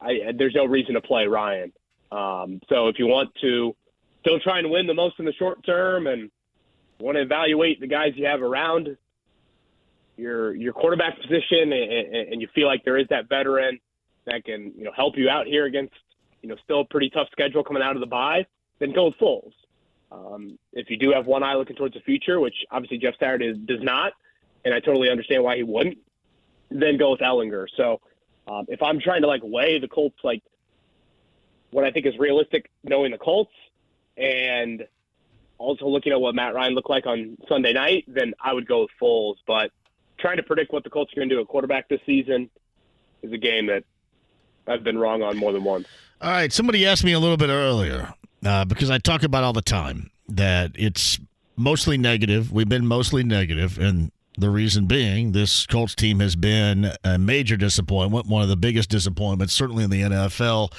[0.00, 1.72] I, there's no reason to play Ryan.
[2.10, 3.74] Um, so if you want to
[4.20, 6.30] still try and win the most in the short term and
[6.98, 8.96] want to evaluate the guys you have around
[10.16, 13.80] your your quarterback position and, and, you feel like there is that veteran
[14.26, 15.94] that can you know help you out here against
[16.40, 18.46] you know still a pretty tough schedule coming out of the bye,
[18.78, 19.52] then go with Foles.
[20.12, 23.52] Um, if you do have one eye looking towards the future, which obviously Jeff Saturday
[23.52, 24.12] does not,
[24.64, 25.98] and I totally understand why he wouldn't,
[26.70, 27.66] then go with Ehlinger.
[27.76, 28.00] So
[28.46, 30.42] um, if I'm trying to like weigh the Colts like
[31.70, 33.52] what I think is realistic, knowing the Colts,
[34.16, 34.86] and
[35.58, 38.82] also looking at what Matt Ryan looked like on Sunday night, then I would go
[38.82, 39.36] with Foles.
[39.46, 39.70] But
[40.18, 42.48] trying to predict what the Colts are going to do at quarterback this season
[43.22, 43.84] is a game that
[44.66, 45.88] I've been wrong on more than once.
[46.20, 46.52] All right.
[46.52, 50.10] Somebody asked me a little bit earlier uh, because I talk about all the time
[50.28, 51.18] that it's
[51.56, 52.52] mostly negative.
[52.52, 57.56] We've been mostly negative, and the reason being this Colts team has been a major
[57.56, 60.72] disappointment, one of the biggest disappointments, certainly in the NFL,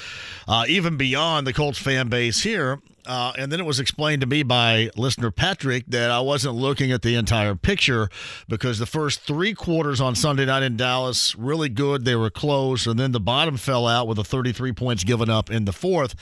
[0.46, 2.80] uh, even beyond the Colts fan base here.
[3.06, 6.90] Uh, and then it was explained to me by listener Patrick that I wasn't looking
[6.90, 8.08] at the entire picture
[8.48, 12.04] because the first three quarters on Sunday night in Dallas really good.
[12.04, 15.50] They were close, and then the bottom fell out with the 33 points given up
[15.50, 16.16] in the fourth.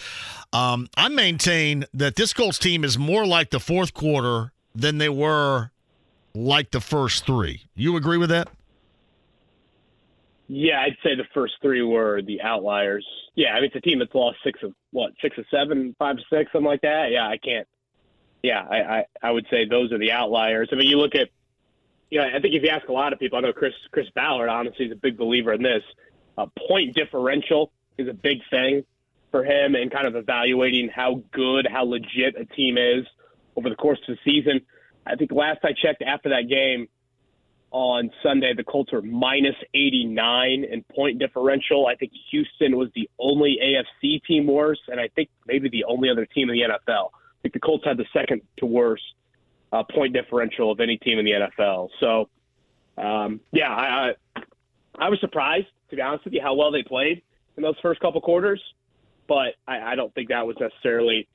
[0.53, 5.09] Um, I maintain that this Colts team is more like the fourth quarter than they
[5.09, 5.71] were
[6.35, 7.63] like the first three.
[7.75, 8.49] You agree with that?
[10.47, 13.07] Yeah, I'd say the first three were the outliers.
[13.35, 16.17] Yeah, I mean it's a team that's lost six of what, six of seven, five
[16.17, 17.11] of six, something like that.
[17.11, 17.67] Yeah, I can't.
[18.43, 20.69] Yeah, I, I I would say those are the outliers.
[20.71, 21.31] I mean, you look at,
[22.11, 24.07] you know, I think if you ask a lot of people, I know Chris Chris
[24.15, 25.83] Ballard honestly is a big believer in this.
[26.37, 28.85] Uh, point differential is a big thing
[29.31, 33.07] for him, and kind of evaluating how good, how legit a team is
[33.57, 34.61] over the course of the season.
[35.07, 36.89] I think last I checked after that game,
[37.75, 41.89] on Sunday, the Colts were minus 89 in point differential.
[41.89, 46.09] I think Houston was the only AFC team worse, and I think maybe the only
[46.09, 47.09] other team in the NFL.
[47.09, 49.03] I think the Colts had the second to worst
[49.73, 51.89] uh, point differential of any team in the NFL.
[51.99, 52.29] So,
[52.97, 54.43] um, yeah, I, I
[54.97, 57.23] I was surprised to be honest with you how well they played
[57.57, 58.63] in those first couple quarters,
[59.27, 61.27] but I, I don't think that was necessarily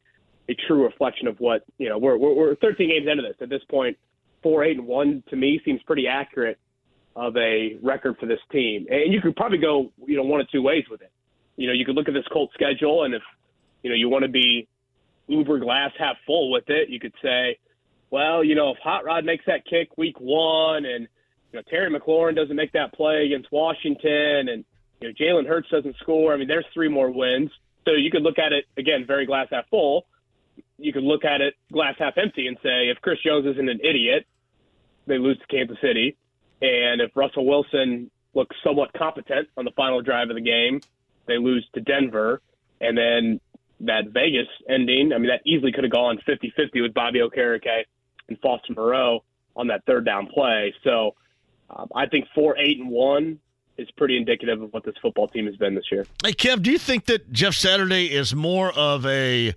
[0.50, 1.98] a true reflection of what you know.
[1.98, 3.98] We're we're, we're 13 games into this at this point
[4.42, 6.58] four eight and one to me seems pretty accurate
[7.16, 8.88] of a record for this team.
[8.90, 11.12] And you could probably go, you know, one of two ways with it.
[11.58, 13.22] You know, you could look at this Colt schedule, and if
[13.84, 14.68] you know you want to be
[15.28, 17.58] uber glass half full with it, you could say,
[18.10, 21.08] well, you know, if Hot Rod makes that kick week one, and
[21.52, 24.64] you know Terry McLaurin doesn't make that play against Washington, and
[25.02, 27.52] you know Jalen Hurts doesn't score, I mean, there's three more wins.
[27.86, 30.06] So you could look at it again, very glass half full.
[30.80, 33.80] You could look at it glass half empty and say, if Chris Jones isn't an
[33.84, 34.26] idiot,
[35.06, 36.16] they lose to Kansas City,
[36.62, 40.82] and if Russell Wilson looks somewhat competent on the final drive of the game,
[41.28, 42.42] they lose to Denver,
[42.80, 43.40] and then
[43.82, 45.14] that Vegas ending.
[45.14, 47.86] I mean, that easily could have gone 50-50 with Bobby Okereke
[48.28, 49.24] and Foster Moreau
[49.56, 50.74] on that third down play.
[50.84, 51.16] So
[51.70, 53.40] um, I think four, eight, and one
[53.78, 56.06] is pretty indicative of what this football team has been this year.
[56.24, 59.54] Hey, Kev, do you think that Jeff Saturday is more of a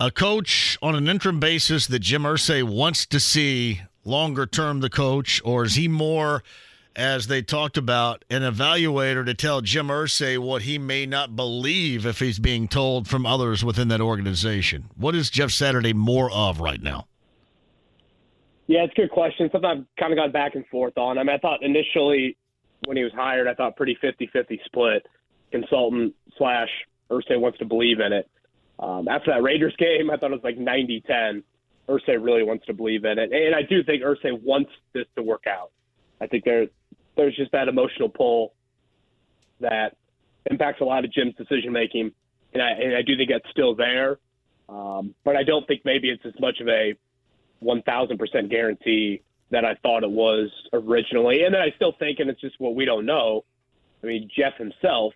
[0.00, 4.88] a coach on an interim basis that Jim Irsay wants to see longer term the
[4.88, 6.42] coach, or is he more,
[6.96, 12.06] as they talked about, an evaluator to tell Jim Irsay what he may not believe
[12.06, 14.88] if he's being told from others within that organization?
[14.96, 17.06] What is Jeff Saturday more of right now?
[18.68, 19.50] Yeah, it's a good question.
[19.52, 21.18] Something I've kind of gone back and forth on.
[21.18, 22.38] I mean, I thought initially
[22.86, 25.06] when he was hired, I thought pretty 50-50 split,
[25.52, 26.68] consultant slash
[27.10, 28.30] Irsay wants to believe in it.
[28.80, 31.42] Um, after that Raiders game, I thought it was like 90-10.
[31.88, 35.22] Irsay really wants to believe in it, and I do think Irsay wants this to
[35.22, 35.70] work out.
[36.20, 36.66] I think there,
[37.16, 38.54] there's just that emotional pull
[39.60, 39.96] that
[40.50, 42.12] impacts a lot of Jim's decision making,
[42.54, 44.18] and I, and I do think that's still there.
[44.68, 46.94] Um, but I don't think maybe it's as much of a
[47.62, 51.44] 1,000% guarantee that I thought it was originally.
[51.44, 53.44] And then I still think, and it's just what we don't know.
[54.02, 55.12] I mean, Jeff himself,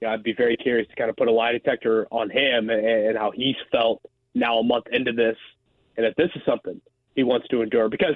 [0.00, 2.70] you know, I'd be very curious to kind of put a lie detector on him
[2.70, 4.00] and, and how he's felt
[4.34, 5.36] now a month into this,
[5.96, 6.80] and if this is something
[7.14, 7.88] he wants to endure.
[7.88, 8.14] Because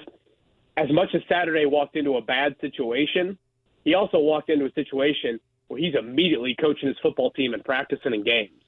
[0.76, 3.36] as much as Saturday walked into a bad situation,
[3.84, 8.14] he also walked into a situation where he's immediately coaching his football team and practicing
[8.14, 8.62] in games.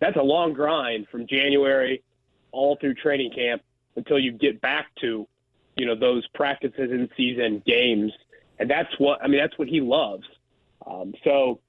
[0.00, 2.02] That's a long grind from January
[2.50, 3.62] all through training camp
[3.96, 5.26] until you get back to
[5.76, 8.12] you know those practices in season games,
[8.58, 9.40] and that's what I mean.
[9.40, 10.24] That's what he loves.
[10.86, 11.60] Um, so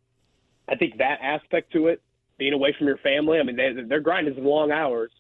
[0.67, 2.01] I think that aspect to it,
[2.37, 3.39] being away from your family.
[3.39, 5.11] I mean, they, they're grinding some long hours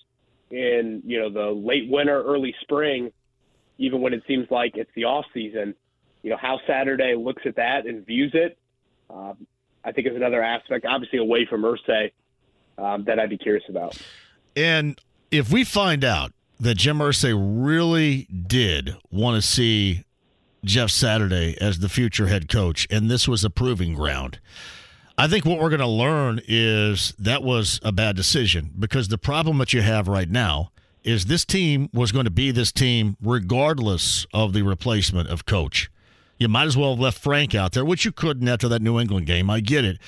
[0.51, 3.11] in you know the late winter, early spring,
[3.77, 5.75] even when it seems like it's the off season.
[6.21, 8.57] You know how Saturday looks at that and views it.
[9.09, 9.45] Um,
[9.83, 12.11] I think is another aspect, obviously away from Irsay,
[12.77, 13.97] um, that I'd be curious about.
[14.55, 20.05] And if we find out that Jim Irsay really did want to see
[20.63, 24.39] Jeff Saturday as the future head coach, and this was a proving ground.
[25.15, 29.17] I think what we're going to learn is that was a bad decision because the
[29.19, 30.71] problem that you have right now
[31.03, 35.91] is this team was going to be this team regardless of the replacement of coach.
[36.39, 38.99] You might as well have left Frank out there, which you couldn't after that New
[38.99, 39.51] England game.
[39.51, 39.99] I get it.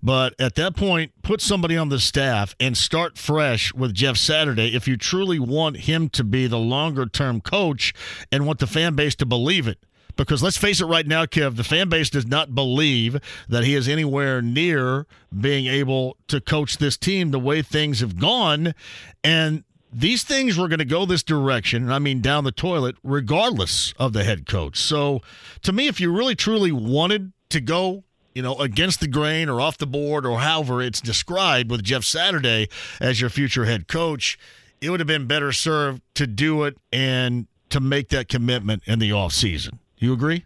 [0.00, 4.76] But at that point, put somebody on the staff and start fresh with Jeff Saturday
[4.76, 7.92] if you truly want him to be the longer term coach
[8.30, 9.78] and want the fan base to believe it.
[10.16, 13.74] Because let's face it right now, Kev, the fan base does not believe that he
[13.74, 15.06] is anywhere near
[15.38, 18.74] being able to coach this team the way things have gone.
[19.24, 22.96] And these things were going to go this direction, and I mean down the toilet,
[23.02, 24.78] regardless of the head coach.
[24.78, 25.20] So,
[25.62, 28.04] to me, if you really truly wanted to go,
[28.34, 32.04] you know, against the grain or off the board or however it's described with Jeff
[32.04, 32.68] Saturday
[33.00, 34.38] as your future head coach,
[34.80, 38.98] it would have been better served to do it and to make that commitment in
[38.98, 39.78] the offseason.
[40.02, 40.44] You agree?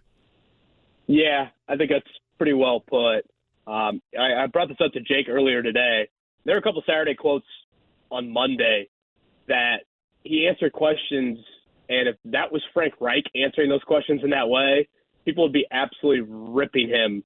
[1.07, 2.05] Yeah, I think that's
[2.37, 3.25] pretty well put.
[3.67, 6.11] Um, I, I brought this up to Jake earlier today.
[6.45, 7.47] There are a couple Saturday quotes
[8.11, 8.91] on Monday
[9.49, 9.85] that
[10.25, 11.39] he answered questions,
[11.89, 14.89] and if that was Frank Reich answering those questions in that way,
[15.25, 17.25] people would be absolutely ripping him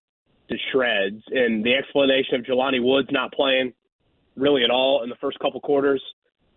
[0.50, 1.22] to shreds.
[1.32, 3.72] And the explanation of Jelani Woods not playing
[4.36, 6.02] really at all in the first couple quarters,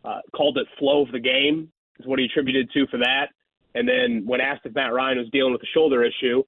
[0.05, 3.29] uh, called it flow of the game, is what he attributed to for that.
[3.75, 6.43] And then when asked if Matt Ryan was dealing with a shoulder issue,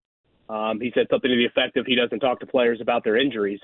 [0.50, 3.18] um, he said something to the effect of he doesn't talk to players about their
[3.18, 3.60] injuries.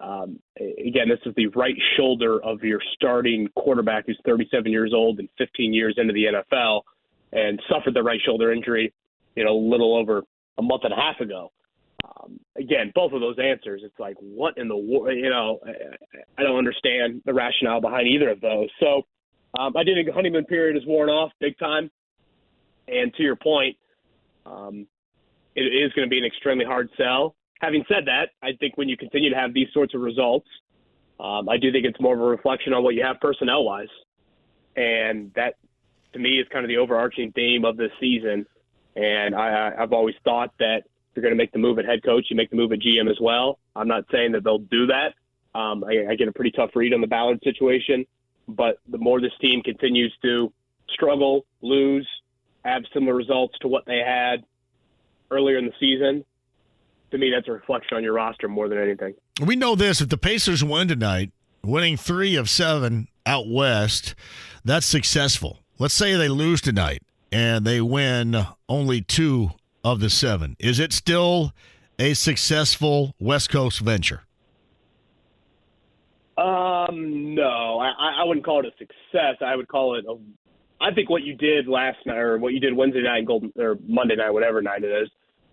[0.00, 5.18] Um, again, this is the right shoulder of your starting quarterback who's 37 years old
[5.20, 6.82] and 15 years into the NFL
[7.32, 8.92] and suffered the right shoulder injury,
[9.36, 10.22] you know, a little over
[10.58, 11.52] a month and a half ago.
[12.04, 15.16] Um, again, both of those answers, it's like, what in the world?
[15.16, 15.60] You know,
[16.36, 18.68] I don't understand the rationale behind either of those.
[18.80, 19.02] So
[19.58, 21.90] um, I think the honeymoon period is worn off big time.
[22.88, 23.76] And to your point,
[24.44, 24.86] um,
[25.54, 28.88] it is going to be an extremely hard sell having said that, I think when
[28.88, 30.48] you continue to have these sorts of results,
[31.20, 33.86] um, I do think it's more of a reflection on what you have personnel wise.
[34.76, 35.54] And that,
[36.12, 38.44] to me, is kind of the overarching theme of this season.
[38.96, 42.02] And I, I've always thought that if you're going to make the move at head
[42.02, 43.58] coach, you make the move at GM as well.
[43.76, 45.14] I'm not saying that they'll do that.
[45.54, 48.04] Um, I, I get a pretty tough read on the Ballard situation.
[48.48, 50.52] But the more this team continues to
[50.90, 52.08] struggle, lose,
[52.64, 54.44] have similar results to what they had
[55.30, 56.24] earlier in the season,
[57.10, 59.14] to me, that's a reflection on your roster more than anything.
[59.44, 61.30] We know this: if the Pacers win tonight,
[61.62, 64.14] winning three of seven out west,
[64.64, 65.60] that's successful.
[65.78, 69.50] Let's say they lose tonight and they win only two
[69.84, 70.56] of the seven.
[70.58, 71.52] Is it still
[71.98, 74.22] a successful West Coast venture?
[76.38, 79.36] Um, no, I, I wouldn't call it a success.
[79.44, 80.16] I would call it a.
[80.82, 83.76] I think what you did last night, or what you did Wednesday night, Golden or
[83.86, 85.08] Monday night, whatever night it is,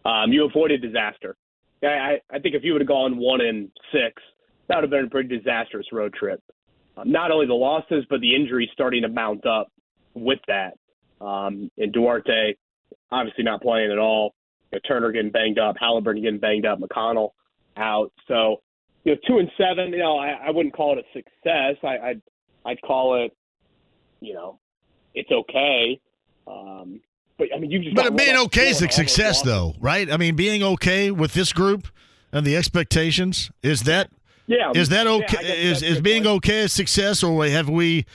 [0.06, 1.36] um, you avoided disaster.
[1.84, 4.22] I, I think if you would have gone one and six,
[4.68, 6.42] that would have been a pretty disastrous road trip.
[6.98, 9.72] Um, not only the losses, but the injuries starting to mount up
[10.14, 10.78] with that.
[11.22, 12.56] Um, and Duarte,
[13.12, 14.34] obviously not playing at all.
[14.72, 17.32] You know, Turner getting banged up, Halliburton getting banged up, McConnell
[17.78, 18.12] out.
[18.28, 18.62] So,
[19.04, 19.92] you know, two and seven.
[19.92, 21.76] You know, I, I wouldn't call it a success.
[21.84, 22.22] I, I'd
[22.66, 23.36] I'd call it,
[24.20, 24.60] you know,
[25.14, 26.00] it's okay.
[26.48, 27.02] Um,
[27.38, 27.96] but I mean, you just.
[27.96, 30.12] But being okay is a success, though, right?
[30.12, 31.88] I mean, being okay with this group
[32.32, 34.12] and the expectations is that.
[34.48, 34.72] Yeah.
[34.74, 35.38] Is that okay?
[35.44, 36.38] Yeah, is is being point.
[36.38, 38.06] okay a success, or have we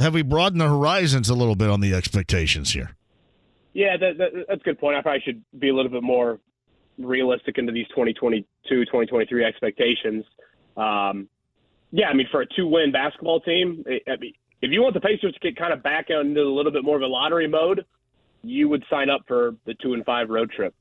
[0.00, 2.96] have we broadened the horizons a little bit on the expectations here?
[3.74, 4.96] Yeah, that, that, that's a good point.
[4.96, 6.40] I probably should be a little bit more
[6.98, 10.24] realistic into these 2022, 2023 expectations.
[10.76, 11.28] Um,
[11.90, 14.34] yeah, I mean, for a two-win basketball team, I mean,
[14.64, 16.96] if you want the Pacers to get kind of back into a little bit more
[16.96, 17.84] of a lottery mode,
[18.42, 20.74] you would sign up for the two and five road trip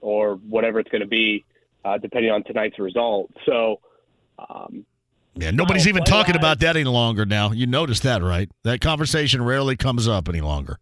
[0.00, 1.44] or whatever it's going to be,
[1.84, 3.30] uh, depending on tonight's result.
[3.44, 3.80] So,
[4.38, 4.86] um,
[5.34, 7.52] yeah, nobody's even talking about that any longer now.
[7.52, 8.50] You notice that, right?
[8.62, 10.78] That conversation rarely comes up any longer.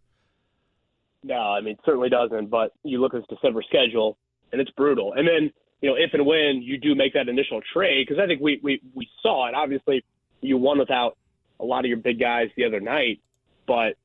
[1.23, 2.49] No, I mean, certainly doesn't.
[2.49, 4.17] But you look at this December schedule,
[4.53, 5.13] and it's brutal.
[5.13, 5.51] And then,
[5.81, 8.61] you know, if and when you do make that initial trade, because I think we,
[8.63, 9.55] we, we saw it.
[9.55, 10.05] Obviously,
[10.39, 11.17] you won without
[11.59, 13.21] a lot of your big guys the other night,
[13.67, 13.95] but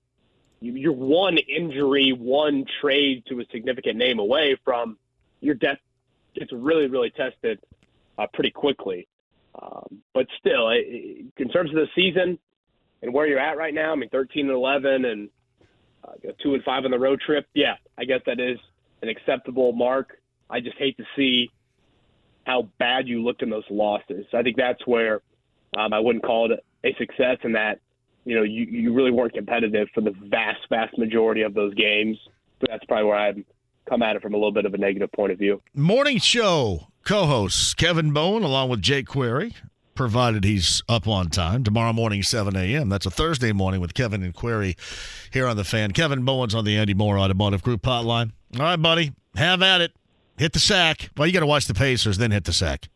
[0.61, 4.99] you're one injury, one trade to a significant name away from
[5.41, 5.81] your depth
[6.35, 7.59] gets really, really tested
[8.19, 9.09] uh, pretty quickly.
[9.61, 12.39] Um, but still, it, in terms of the season
[13.03, 15.31] and where you're at right now, I mean, 13 and 11 and
[16.05, 17.47] uh, you know, two and five on the road trip.
[17.55, 18.59] Yeah, I guess that is
[19.03, 20.19] an acceptable mark.
[20.49, 21.51] I just hate to see
[22.47, 24.27] how bad you looked in those losses.
[24.33, 25.21] I think that's where
[25.77, 27.81] um, I wouldn't call it a success in that
[28.25, 32.19] you know, you, you really weren't competitive for the vast, vast majority of those games.
[32.61, 33.43] So that's probably where I've
[33.89, 35.63] come at it from a little bit of a negative point of view.
[35.75, 39.55] Morning show co hosts Kevin Bowen along with Jake Query,
[39.95, 41.65] provided he's up on time.
[41.65, 42.89] Tomorrow morning, 7 a.m.
[42.89, 44.77] That's a Thursday morning with Kevin and Query
[45.33, 45.93] here on the fan.
[45.93, 48.33] Kevin Bowen's on the Andy Mohr Automotive Group hotline.
[48.57, 49.93] All right, buddy, have at it.
[50.37, 51.11] Hit the sack.
[51.17, 52.89] Well, you got to watch the Pacers, then hit the sack.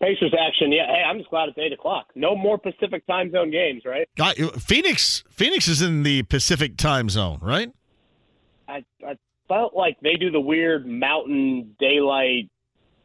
[0.00, 0.86] Pacers action, yeah.
[0.86, 2.10] Hey, I'm just glad it's eight o'clock.
[2.14, 4.08] No more Pacific time zone games, right?
[4.16, 7.72] God, Phoenix, Phoenix is in the Pacific time zone, right?
[8.68, 9.16] I, I
[9.48, 12.48] felt like they do the weird mountain daylight.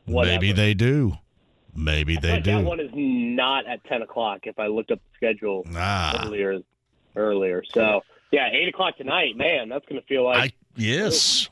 [0.05, 0.35] Whatever.
[0.35, 1.13] Maybe they do.
[1.75, 2.51] Maybe they do.
[2.51, 4.41] That one is not at ten o'clock.
[4.43, 6.25] If I looked up the schedule ah.
[6.27, 6.59] earlier,
[7.15, 7.63] earlier.
[7.73, 8.01] So
[8.31, 9.35] yeah, eight o'clock tonight.
[9.35, 10.37] Man, that's going to feel like.
[10.37, 11.49] I, yes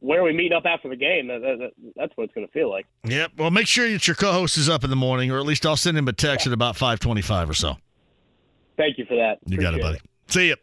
[0.00, 1.28] where we meet up after the game?
[1.28, 2.86] That, that, that's what it's going to feel like.
[3.04, 3.32] Yep.
[3.38, 5.76] Well, make sure that your co-host is up in the morning, or at least I'll
[5.76, 7.76] send him a text at about five twenty-five or so.
[8.76, 9.38] Thank you for that.
[9.46, 9.96] You Appreciate got it, buddy.
[9.96, 10.32] It.
[10.32, 10.56] See you.